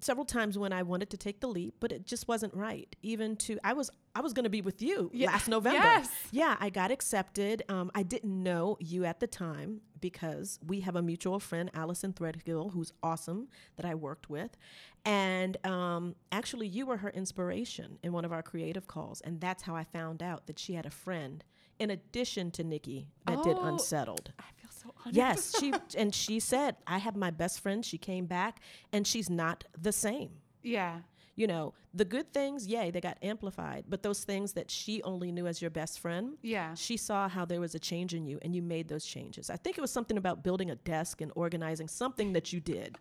[0.00, 2.94] several times when I wanted to take the leap, but it just wasn't right.
[3.02, 5.28] Even to I was I was going to be with you yeah.
[5.28, 5.82] last November.
[5.82, 6.10] Yes.
[6.30, 7.62] Yeah, I got accepted.
[7.68, 12.12] Um, I didn't know you at the time because we have a mutual friend, Allison
[12.12, 14.56] Threadgill, who's awesome that I worked with,
[15.04, 19.62] and um, actually you were her inspiration in one of our creative calls, and that's
[19.62, 21.44] how I found out that she had a friend
[21.78, 24.32] in addition to Nikki that oh, did Unsettled.
[24.38, 25.16] I feel so honored.
[25.16, 28.60] Yes, she and she said, "I have my best friend." She came back,
[28.92, 30.30] and she's not the same.
[30.62, 31.00] Yeah.
[31.36, 33.84] You know, the good things, yay, they got amplified.
[33.88, 37.44] But those things that she only knew as your best friend, yeah, she saw how
[37.44, 39.50] there was a change in you, and you made those changes.
[39.50, 42.96] I think it was something about building a desk and organizing something that you did.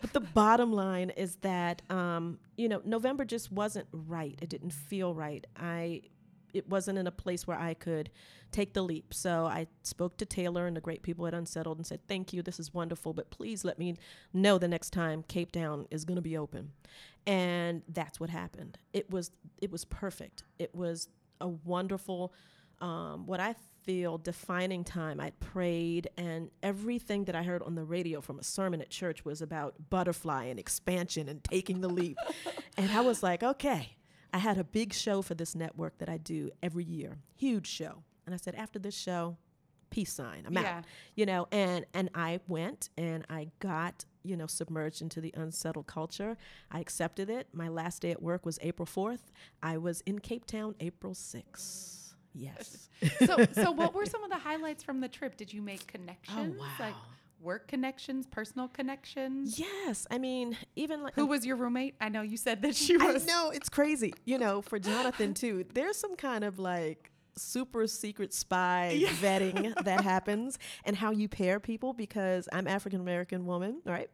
[0.00, 4.38] but the bottom line is that, um, you know, November just wasn't right.
[4.40, 5.46] It didn't feel right.
[5.56, 6.02] I
[6.52, 8.10] it wasn't in a place where I could
[8.50, 9.14] take the leap.
[9.14, 12.42] So I spoke to Taylor and the great people at Unsettled and said, "Thank you,
[12.42, 13.96] this is wonderful, but please let me
[14.32, 16.72] know the next time Cape Town is going to be open."
[17.26, 18.78] And that's what happened.
[18.92, 20.44] It was it was perfect.
[20.58, 21.08] It was
[21.40, 22.32] a wonderful
[22.82, 25.20] um, what I feel defining time.
[25.20, 29.24] I prayed, and everything that I heard on the radio from a sermon at church
[29.24, 32.18] was about butterfly and expansion and taking the leap.
[32.76, 33.96] and I was like, okay,
[34.32, 38.02] I had a big show for this network that I do every year, huge show.
[38.24, 39.36] And I said, after this show,
[39.92, 40.44] peace sign.
[40.46, 40.78] I'm yeah.
[40.78, 40.84] out.
[41.14, 45.86] You know, and and I went and I got you know submerged into the unsettled
[45.86, 46.36] culture.
[46.70, 47.48] I accepted it.
[47.52, 49.30] My last day at work was April 4th.
[49.62, 52.14] I was in Cape Town April 6th.
[52.34, 52.88] Yes.
[53.26, 55.36] so, so what were some of the highlights from the trip?
[55.36, 56.56] Did you make connections?
[56.58, 57.00] Oh, like wow.
[57.42, 59.58] Work connections, personal connections?
[59.58, 60.06] Yes.
[60.10, 61.94] I mean, even like Who was your roommate?
[62.00, 63.26] I know you said that she I was.
[63.26, 64.14] know it's crazy.
[64.24, 70.02] You know, for Jonathan too, there's some kind of like super secret spy vetting that
[70.02, 74.10] happens and how you pair people because I'm African American woman, right?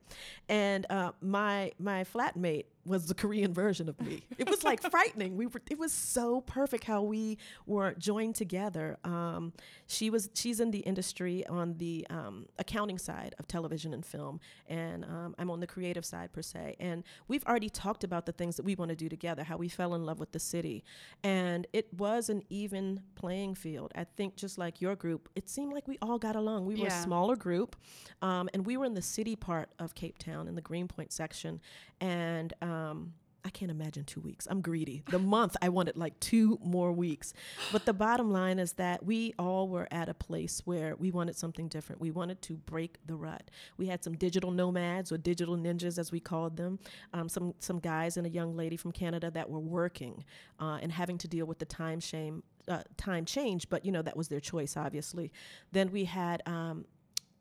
[0.48, 4.24] And uh, my my flatmate was the Korean version of me.
[4.38, 5.36] It was like frightening.
[5.36, 8.96] We were it was so perfect how we were joined together.
[9.04, 9.52] Um,
[9.86, 14.40] she was she's in the industry on the um, accounting side of television and film,
[14.68, 16.76] and um, I'm on the creative side per se.
[16.80, 19.68] And we've already talked about the things that we want to do together, how we
[19.68, 20.84] fell in love with the city,
[21.22, 23.92] and it was an even playing field.
[23.94, 26.66] I think just like your group, it seemed like we all got along.
[26.66, 27.00] We were Yeah.
[27.00, 27.76] a smaller group,
[28.22, 31.60] um, and we were in the city part of Cape Town in the Greenpoint section,
[32.00, 33.12] and um,
[33.44, 34.46] I can't imagine two weeks.
[34.50, 35.02] I'm greedy.
[35.10, 37.32] The month I wanted like two more weeks,
[37.72, 41.36] but the bottom line is that we all were at a place where we wanted
[41.36, 42.00] something different.
[42.00, 43.50] We wanted to break the rut.
[43.78, 46.78] We had some digital nomads or digital ninjas, as we called them,
[47.14, 50.24] um, some some guys and a young lady from Canada that were working
[50.60, 52.42] uh, and having to deal with the time shame.
[52.66, 55.32] Uh, time change, but you know that was their choice, obviously.
[55.72, 56.84] Then we had um,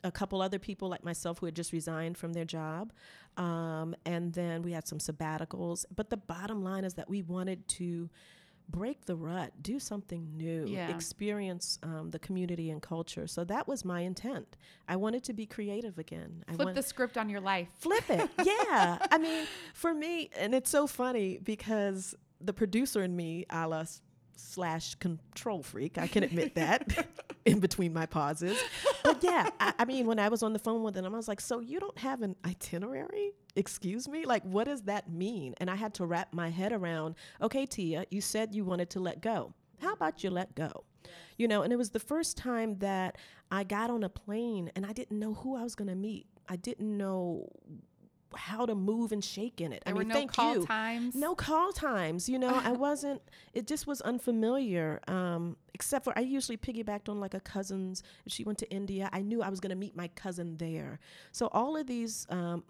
[0.04, 2.94] a couple other people like myself who had just resigned from their job.
[3.36, 5.86] Um, and then we had some sabbaticals.
[5.96, 8.10] But the bottom line is that we wanted to
[8.70, 10.90] break the rut, do something new, Yeah.
[10.94, 13.26] experience um, the community and culture.
[13.26, 14.58] So that was my intent.
[14.90, 16.44] I wanted to be creative again.
[16.50, 17.70] I Flip want- the script on your life.
[17.80, 18.30] flip it.
[18.46, 18.98] Yeah.
[19.10, 23.80] I mean, for me, and it's so funny because the producer in me, a la
[23.82, 24.02] s-
[24.40, 27.08] slash control freak, I can admit that
[27.46, 28.58] in between my pauses.
[29.04, 31.28] But yeah, I, I mean, when I was on the phone with him, I was
[31.28, 33.32] like, so you don't have an itinerary?
[33.56, 34.26] Excuse me?
[34.26, 35.56] Like, what does that mean?
[35.58, 39.00] And I had to wrap my head around, okay, Tia, you said you wanted to
[39.00, 39.54] let go.
[39.82, 40.84] How about you let go?
[41.38, 43.18] You know, and it was the first time that
[43.52, 46.28] I got on a plane and I didn't know who I was going to meet.
[46.50, 47.50] I didn't know
[48.36, 49.84] how to move and shake in it.
[49.86, 50.66] There I mean, no thank call you.
[50.66, 51.16] times.
[51.16, 52.28] No call times.
[52.28, 53.22] You know, I wasn't.
[53.54, 55.00] It just was unfamiliar.
[55.08, 58.04] Um, except for I usually piggybacked on like a cousin's.
[58.26, 61.00] If she went to India, I knew I was going to meet my cousin there.
[61.32, 62.26] So all of these.
[62.30, 62.64] Um,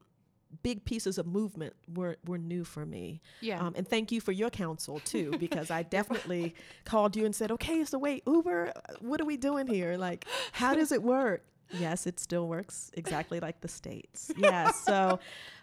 [0.63, 3.19] Big pieces of movement were, were new for me.
[3.41, 3.59] Yeah.
[3.59, 6.55] Um, and thank you for your counsel too, because I definitely
[6.85, 9.97] called you and said, okay, so wait, Uber, what are we doing here?
[9.97, 11.43] Like, how does it work?
[11.71, 14.31] Yes, it still works exactly like the States.
[14.37, 14.71] Yeah.
[14.71, 15.19] So,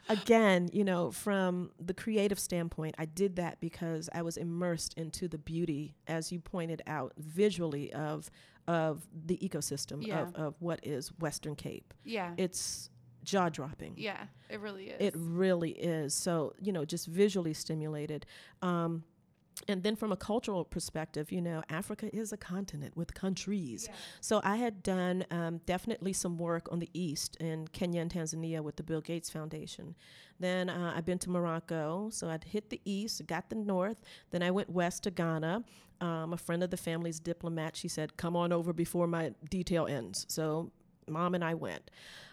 [0.08, 5.28] again, you know, from the creative standpoint, I did that because I was immersed into
[5.28, 8.30] the beauty, as you pointed out, visually of
[8.66, 10.22] of the ecosystem Yeah.
[10.22, 11.92] of, of what is Western Cape.
[12.04, 12.32] yeah.
[12.38, 12.88] It's
[13.22, 13.94] jaw dropping.
[13.96, 14.24] yeah.
[14.50, 14.96] It really is.
[15.00, 16.14] It really is.
[16.14, 18.26] So, you know, just visually stimulated.
[18.62, 19.04] Um,
[19.68, 23.88] and then from a cultural perspective, you know, Africa is a continent with countries.
[24.20, 28.60] So I had done um, definitely some work on the east in Kenya and Tanzania
[28.62, 29.94] with the Bill Gates Foundation.
[30.40, 33.98] Then uh, I've been to Morocco, so I'd hit the east, got the north.
[34.30, 35.64] Then I went west to Ghana.
[36.00, 39.86] Um, a friend of the family's diplomat, she said, "Come on over before my detail
[39.86, 40.72] ends." So
[41.08, 41.90] mom and I went,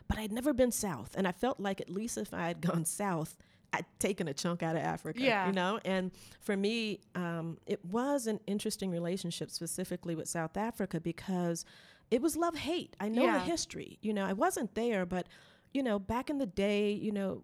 [0.07, 2.85] but I'd never been south, and I felt like at least if I had gone
[3.03, 3.37] south.
[3.73, 5.47] I'd taken a chunk out of Africa, Yeah.
[5.47, 5.79] you know?
[5.85, 6.11] And
[6.41, 11.63] for me, um, it was an interesting relationship specifically with South Africa because
[12.09, 12.95] it was love hate.
[12.99, 13.33] I know Yeah.
[13.39, 13.97] the history.
[14.01, 15.27] You know, I wasn't there, but,
[15.73, 17.43] you know, back in the day, you know,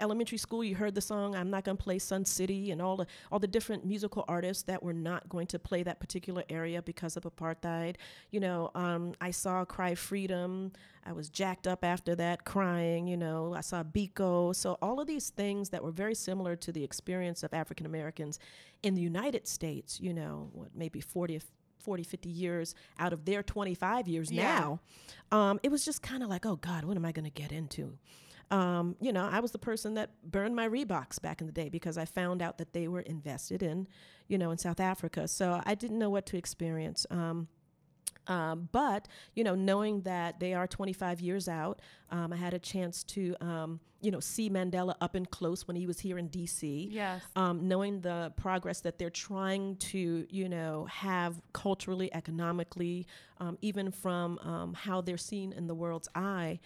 [0.00, 2.96] elementary school you heard the song i'm not going to play sun city and all
[2.96, 6.82] the all the different musical artists that were not going to play that particular area
[6.82, 7.96] because of apartheid.
[8.30, 10.72] You know um, i saw cry freedom
[11.06, 14.54] i was jacked up after that crying you know i saw biko.
[14.54, 18.38] So all of these things that were very similar to the experience of african americans
[18.82, 21.40] in the united states you know what maybe 40
[21.78, 24.42] 40 50 years out of their 25 years Yeah.
[24.42, 24.80] now
[25.30, 27.52] um, it was just kind of like oh god what am i going to get
[27.52, 27.98] into
[28.54, 31.68] um, you know, I was the person that burned my Reeboks back in the day
[31.68, 33.88] because I found out that they were invested in,
[34.28, 35.26] you know, in South Africa.
[35.26, 37.04] So I didn't know what to experience.
[37.10, 37.48] Um,
[38.28, 42.58] um, but you know, knowing that they are 25 years out, um, I had a
[42.60, 46.28] chance to um, you know see Mandela up and close when he was here in
[46.28, 46.88] D.C.
[46.92, 47.22] yes.
[47.36, 53.06] Um, knowing the progress that they're trying to, you know, have culturally, economically,
[53.40, 56.60] um, even from um, how they're seen in the world's eye,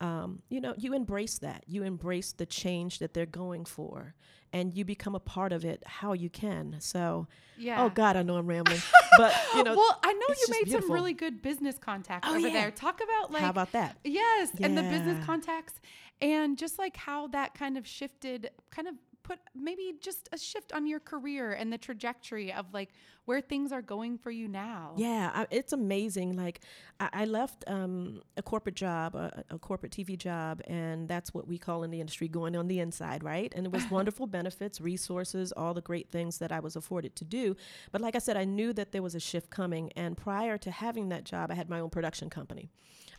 [0.00, 1.64] um, you know, you embrace that.
[1.66, 4.14] You embrace the change that they're going for,
[4.52, 6.76] and you become a part of it how you can.
[6.80, 7.26] So,
[7.58, 7.82] Yeah.
[7.84, 8.80] oh God, I know I'm rambling,
[9.18, 10.88] but you know, well, I know you made beautiful.
[10.88, 12.52] some really good business contacts Oh, over yeah.
[12.54, 12.70] there.
[12.70, 13.98] Talk about like how about that?
[14.04, 15.74] Yes, and the business contacts
[16.22, 18.94] and just like how that kind of shifted kind of
[19.30, 22.90] put maybe just a shift on your career and the trajectory of like
[23.26, 24.92] where things are going for you now.
[24.96, 26.36] Yeah, I, it's amazing.
[26.36, 26.62] Like,
[26.98, 31.46] I, I left um, a corporate job, a, a corporate TV job, and that's what
[31.46, 33.52] we call in the industry going on the inside, right?
[33.54, 37.24] And it was wonderful benefits, resources, all the great things that I was afforded to
[37.24, 37.56] do.
[37.92, 39.92] But like I said, I knew that there was a shift coming.
[39.94, 42.68] And prior to having that job, I had my own production company.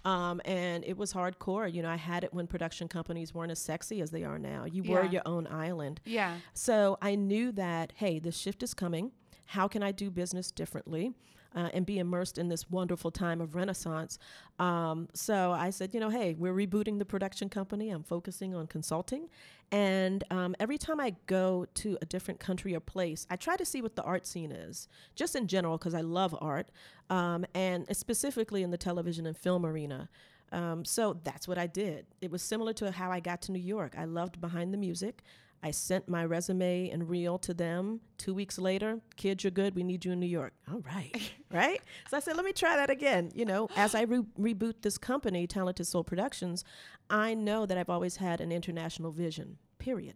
[0.04, 1.72] Um, and it was hardcore.
[1.72, 4.66] You know, I had it when production companies weren't as sexy as they are now.
[4.66, 6.02] You were your own island.
[6.06, 6.38] Yeah.
[6.54, 9.12] So I knew that, hey, this shift is coming.
[9.46, 11.14] How can I do business differently?
[11.54, 14.18] Uh, and be immersed in this wonderful time of renaissance.
[14.58, 17.90] Um, so I said, you know, hey, we're rebooting the production company.
[17.90, 19.28] I'm focusing on consulting.
[19.70, 23.66] And um, every time I go to a different country or place, I try to
[23.66, 26.72] see what the art scene is, just in general, because I love art,
[27.10, 30.08] um, and specifically in the television and film arena.
[30.54, 32.06] Um, so that's what I did.
[32.22, 33.96] It was similar to how I got to New York.
[33.98, 35.24] I loved behind the music.
[35.64, 38.02] I sent my resume and reel to them.
[38.18, 39.76] Two weeks later, kids, you're good.
[39.76, 40.54] We need you in New York.
[40.72, 41.82] All right, right.
[42.10, 43.32] So I said, let me try that again.
[43.36, 46.64] You know, as I re- reboot this company, Talented Soul Productions,
[47.10, 49.58] I know that I've always had an international vision.
[49.78, 50.16] Period.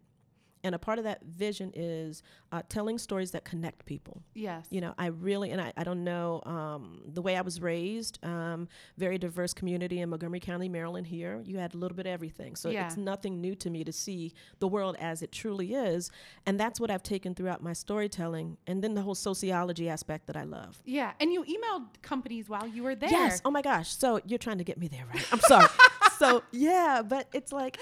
[0.66, 4.66] And a part of that vision is uh, telling stories that connect people Yes.
[4.76, 8.18] you know i really and i, I don't know um, the way i was raised
[8.34, 12.12] um, very diverse community in montgomery county maryland here you had a little bit of
[12.14, 12.86] everything so Yeah.
[12.86, 16.10] it's nothing new to me to see the world as it truly is
[16.48, 20.38] and that's what i've taken throughout my storytelling and then the whole sociology aspect that
[20.38, 21.12] i love Yeah.
[21.20, 23.10] And you emailed companies while you were there.
[23.10, 23.42] Yes.
[23.46, 23.90] Oh my gosh.
[24.04, 25.26] So you're trying to get me there, right?
[25.34, 25.68] I'm sorry.
[26.18, 27.78] so yeah, but it's like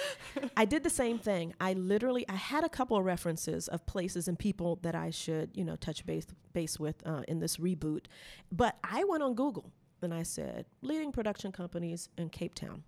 [0.58, 1.54] I did the same thing.
[1.60, 5.52] I literally I had a couple of references of places and people that I should
[5.54, 8.06] you know touch base base with uh, in this reboot,
[8.52, 9.72] but I went on Google
[10.02, 12.84] and I said leading production companies in Cape Town.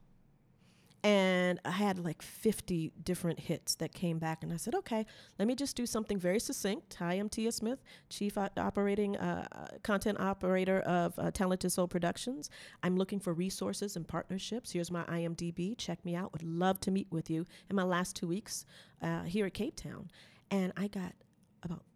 [1.06, 4.42] And I had like 50 different hits that came back.
[4.42, 5.06] And I said, okay,
[5.38, 6.96] let me just do something very succinct.
[6.96, 7.78] Hi, I'm Tia Smith,
[8.10, 12.50] Chief Operating uh, uh, Content Operator of uh, Talented Soul Productions.
[12.82, 14.72] I'm looking for resources and partnerships.
[14.72, 15.78] Here's my IMDb.
[15.78, 16.34] Check me out.
[16.34, 18.66] Would love to meet with you in my last two weeks
[19.04, 20.10] uh, here at Cape Town.
[20.50, 21.14] And I got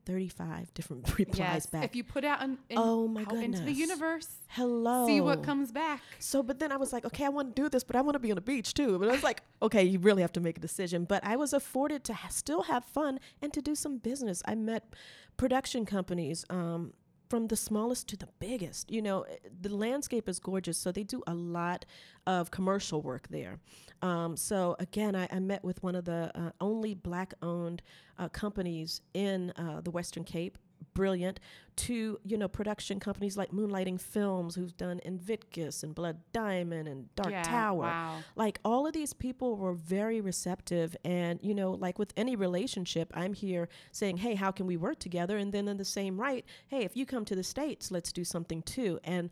[0.09, 1.65] 35 different replies Yes.
[1.67, 1.83] back.
[1.83, 5.05] If you put out, in, in, Oh my out into the universe, Hello.
[5.05, 6.01] see what comes back.
[6.17, 8.15] So, but then I was like, okay, I want to do this, but I want
[8.15, 8.97] to be on the beach too.
[8.97, 11.05] But I was like, okay, you really have to make a decision.
[11.05, 14.41] But I was afforded to ha- still have fun and to do some business.
[14.45, 14.95] I met
[15.37, 16.43] production companies.
[16.49, 16.93] Um,
[17.29, 20.77] from the smallest to the biggest, you know, eh, the landscape is gorgeous.
[20.77, 21.85] So they do a lot
[22.25, 23.59] of commercial work there.
[24.01, 27.81] Um, so again, I, I met with one of the uh, only black-owned
[28.17, 30.57] uh, companies in uh, the Western Cape,
[30.93, 31.39] brilliant
[31.75, 37.13] to you know production companies like Moonlighting Films, who's done Invictus and Blood Diamond and
[37.15, 37.81] Dark Yeah, Tower.
[37.83, 38.17] wow.
[38.35, 43.11] Like all of these people were very receptive, and you know, like with any relationship,
[43.13, 46.43] I'm here saying, "Hey, how can we work together?" And then in the same right,
[46.67, 49.29] "Hey, if you come to the states, let's do something too." And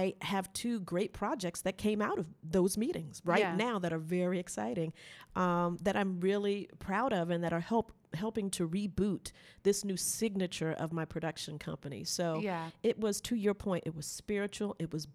[0.00, 3.56] I have two great projects that came out of those meetings right Yeah.
[3.56, 4.92] now that are very exciting,
[5.36, 9.32] um, that I'm really proud of, and that are help helping to reboot
[9.62, 12.04] this new signature of my production company.
[12.04, 12.70] So Yeah.
[12.82, 15.06] it was to your point, it was spiritual, it was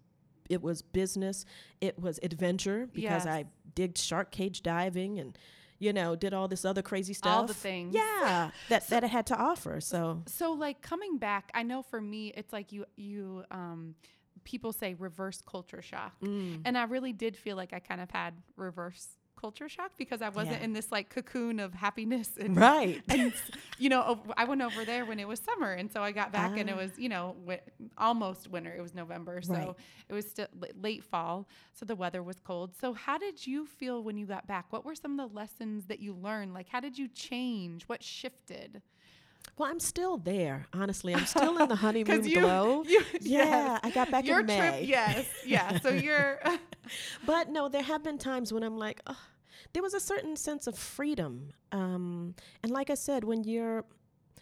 [0.48, 1.44] it was business,
[1.80, 3.26] it was adventure because Yes.
[3.26, 5.36] I did shark cage diving and
[5.78, 7.36] you know did all this other crazy stuff.
[7.36, 7.94] All the things.
[7.94, 9.80] Yeah, that that it had to offer.
[9.80, 13.94] So So like coming back, I know for me it's like you you um
[14.52, 16.14] people say reverse culture shock.
[16.22, 16.62] Mm.
[16.64, 19.06] And I really did feel like I kind of had reverse
[19.38, 20.64] culture shock because I wasn't Yeah.
[20.64, 23.00] in this like cocoon of happiness and right.
[23.08, 23.32] and
[23.78, 26.58] you know I went over there when it was summer and so I got back
[26.58, 26.82] and it Ah.
[26.82, 27.60] was you know wi-
[27.96, 29.74] almost winter it was November so Right.
[30.08, 30.48] it was still
[30.82, 34.48] late fall so the weather was cold so how did you feel when you got
[34.48, 37.84] back what were some of the lessons that you learned like how did you change
[37.84, 38.82] what shifted
[39.58, 40.66] Well, I'm still there.
[40.72, 42.84] Honestly, I'm still in the honeymoon you, glow.
[42.86, 43.80] you Yeah, yes.
[43.82, 44.84] I got back your in trip May.
[44.84, 46.38] yes yeah so you're
[47.26, 49.18] But no, there have been times when I'm like, oh,
[49.72, 51.50] there was a certain sense of freedom.
[51.72, 53.84] Um, and like I said, when you're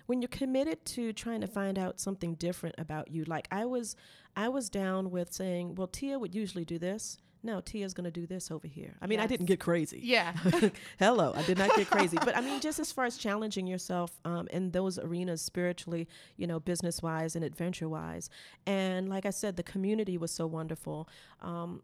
[0.06, 3.96] when you're committed to trying to find out something different about you, like I was,
[4.36, 7.18] I was down with saying, well, Tia would usually do this.
[7.46, 8.96] No, Tia's going to do this over here.
[9.00, 10.00] I mean, I didn't get crazy.
[10.02, 10.34] yeah
[10.98, 12.18] Hello, I did not get crazy.
[12.18, 16.48] But I mean, just as far as challenging yourself um, in those arenas spiritually, you
[16.48, 18.30] know, business wise and adventure wise.
[18.66, 21.08] And like I said, the community was so wonderful.
[21.40, 21.82] Um,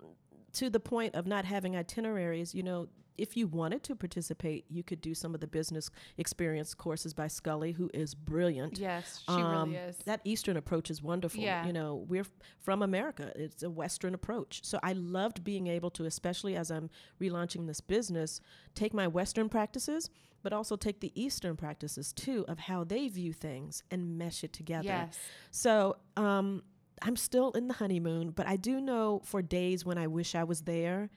[0.55, 2.89] to the point of not having itineraries, you know,
[3.19, 7.29] if you wanted to participate, you could do some of the business experience courses by
[7.29, 8.79] Scully, who is brilliant.
[8.79, 9.97] Yes, she Um, really is.
[9.99, 11.41] That Eastern approach is wonderful.
[11.43, 11.67] Yeah.
[11.67, 12.27] You know, we're
[12.59, 13.33] from America.
[13.37, 14.65] It's a Western approach.
[14.65, 16.91] So I loved being able to, especially as I'm
[17.21, 18.41] relaunching this business,
[18.75, 20.09] take my Western practices,
[20.43, 24.53] but also take the Eastern practices too of how they view things and mesh it
[24.53, 24.85] together.
[24.89, 25.19] yes.
[25.51, 26.63] So um,
[27.03, 30.45] I'm still in the honeymoon, but I do know for days when I wish I
[30.45, 31.11] was there,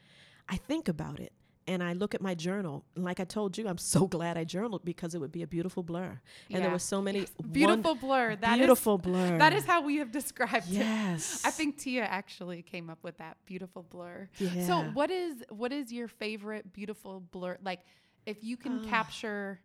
[0.48, 1.34] I think about it.
[1.68, 2.86] And I look at my journal.
[2.95, 5.47] And like I told you, I'm so glad I journaled because it would be a
[5.47, 6.09] beautiful blur.
[6.09, 6.59] And Yeah.
[6.59, 8.36] there were so many won- Beautiful blur.
[8.36, 9.38] That is beautiful blur.
[9.39, 10.74] that is how we have described it.
[10.76, 11.41] Yes.
[11.43, 14.30] I think Tia actually came up with that beautiful blur.
[14.68, 17.57] So what is what is your favorite beautiful blur?
[17.63, 17.80] Like
[18.28, 18.89] if you can Ah.
[18.89, 19.59] capture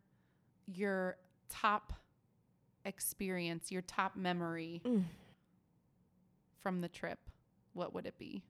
[0.66, 1.16] your
[1.50, 1.92] top
[2.86, 5.04] experience, your top memory Mm.
[6.58, 7.18] from the trip,
[7.74, 8.42] what would it be?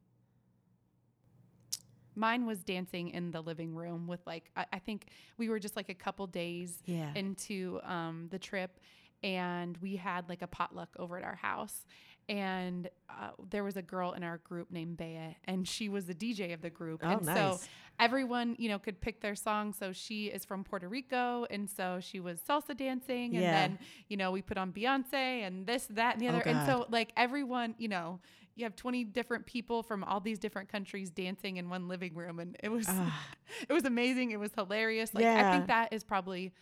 [2.15, 5.07] Mine was dancing in the living room with like I, I think
[5.39, 7.13] we were just like a couple days Yeah.
[7.15, 8.79] into um, the trip
[9.23, 11.87] and we had like a potluck over at our house.
[12.29, 16.15] And uh, there was a girl in our group named Bea and she was the
[16.15, 17.01] DJ of the group.
[17.03, 17.61] Oh, and so
[17.99, 19.73] everyone you know could pick their song.
[19.73, 23.53] So she is from Puerto Rico and so she was salsa dancing and Yeah.
[23.53, 25.13] then you know we put on Beyonce
[25.47, 28.21] and this that and the Oh, other and so like everyone you know
[28.57, 32.39] you have 20 different people from all these different countries dancing in one living room
[32.41, 32.89] and it was
[33.69, 36.53] it was amazing it was hilarious like i think that is probably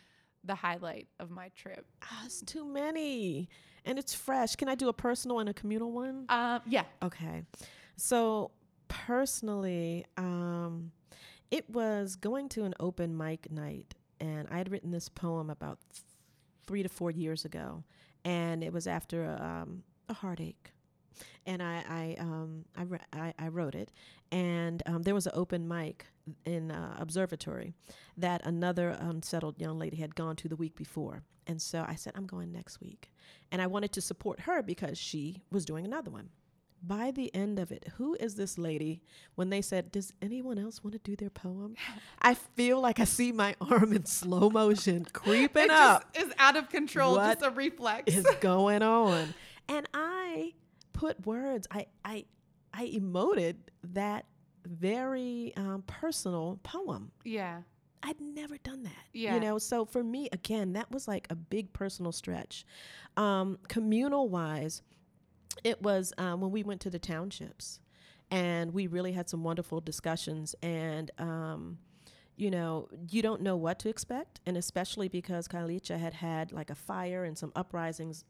[0.45, 3.49] the highlight of my trip Ah, it's too many.
[3.85, 4.55] And it's fresh.
[4.57, 6.27] Can I do a personal and a communal one?
[6.29, 7.43] um yeah Okay.
[7.97, 8.51] So
[8.89, 10.93] personally, um,
[11.51, 15.79] it was going to an open mic night, and I had written this poem about
[15.93, 16.03] th-
[16.67, 17.85] three to four years ago,
[18.25, 20.71] and it was after a, um, a heartache.
[21.47, 23.91] And I I, um, I, re- I I wrote it,
[24.31, 26.07] and um, there was an open mic
[26.45, 27.73] in uh, observatory
[28.17, 32.13] that another unsettled young lady had gone to the week before, and so I said
[32.17, 33.11] I'm going next week,
[33.51, 36.31] and I wanted to support her because she was doing another one
[36.83, 39.03] by the end of it, who is this lady?
[39.35, 41.75] When they said, Does anyone else want to do their poem?
[42.23, 46.05] I feel like I see my arm in slow motion creeping it up.
[46.15, 49.35] is out of control What just a reflex Is going on.
[49.69, 50.55] And I
[50.99, 52.25] put words, I I
[52.75, 54.27] I emoted that
[54.67, 57.13] very um, personal poem.
[57.25, 57.63] yeah
[58.03, 59.05] I'd never done that.
[59.13, 59.35] Yeah.
[59.35, 62.65] You know, so for me, again, that was like a big personal stretch.
[63.17, 64.83] Um, communal wise,
[65.65, 67.81] it was um, when we went to the townships
[68.31, 70.55] and we really had some wonderful discussions.
[70.63, 71.79] And, um,
[72.37, 74.41] you know, you don't know what to expect.
[74.47, 78.25] And especially because Khayelitsha had had like a fire and some uprisings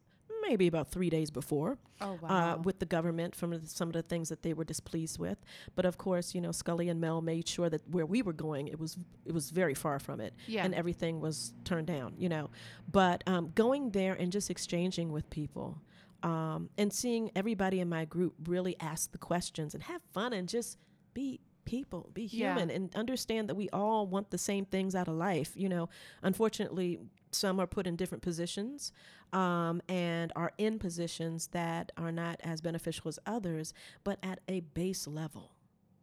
[0.49, 3.95] maybe about three days before oh wow uh, with the government from the, some of
[3.95, 5.39] the things that they were displeased with.
[5.77, 8.69] But of course, you know, Scully and Mel made sure that where we were going,
[8.69, 10.65] it was it was very far from it, Yeah.
[10.65, 12.15] and everything was turned down.
[12.19, 12.51] You know,
[12.91, 15.81] but um, going there and just exchanging with people.
[16.23, 20.49] Um, and seeing everybody in my group really ask the questions and have fun and
[20.49, 20.77] just
[21.15, 22.55] be people, be Yeah.
[22.55, 25.53] human, and understand that we all want the same things out of life.
[25.55, 25.89] You know,
[26.23, 26.99] unfortunately,
[27.31, 28.91] some are put in different positions
[29.33, 33.73] um, and are in positions that are not as beneficial as others,
[34.05, 35.53] but at a base level.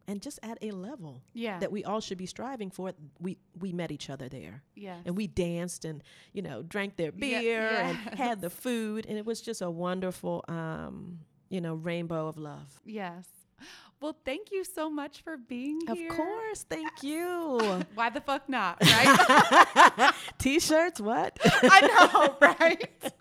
[0.08, 3.72] And just at a level yeah that we all should be striving for, we, we
[3.72, 4.62] met each other there.
[4.76, 6.00] yeah And we danced and,
[6.32, 9.06] you know, drank their Yeah, beer and had the food.
[9.08, 11.18] And it was just a wonderful, um,
[11.48, 12.80] you know, rainbow of love.
[12.84, 13.26] yes
[14.00, 16.64] well thank you so much for being Of here Of course.
[16.68, 17.58] Thank you.
[17.94, 21.38] why the fuck not right T shirts, what?
[21.44, 23.12] I know, right?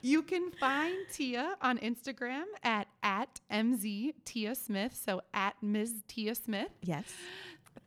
[0.00, 6.02] You can find Tia on Instagram at at mz Tia Smith, so at Ms.
[6.06, 6.70] Tia Smith.
[6.82, 7.04] yes.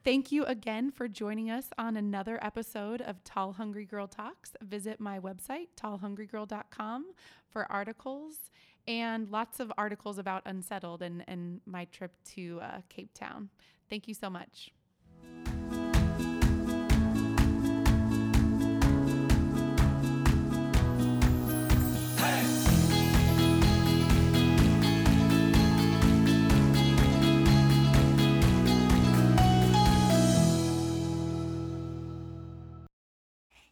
[0.04, 4.54] Thank you again for joining us on another episode of Tall Hungry Girl Talks.
[4.62, 7.06] Visit my website, tallhungrygirl.com,
[7.52, 8.50] for articles
[8.88, 13.50] and lots of articles about Unsettled and, and my trip to uh, Cape Town.
[13.90, 14.72] Thank you so much.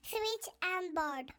[0.02, 1.32] Sweet and bored.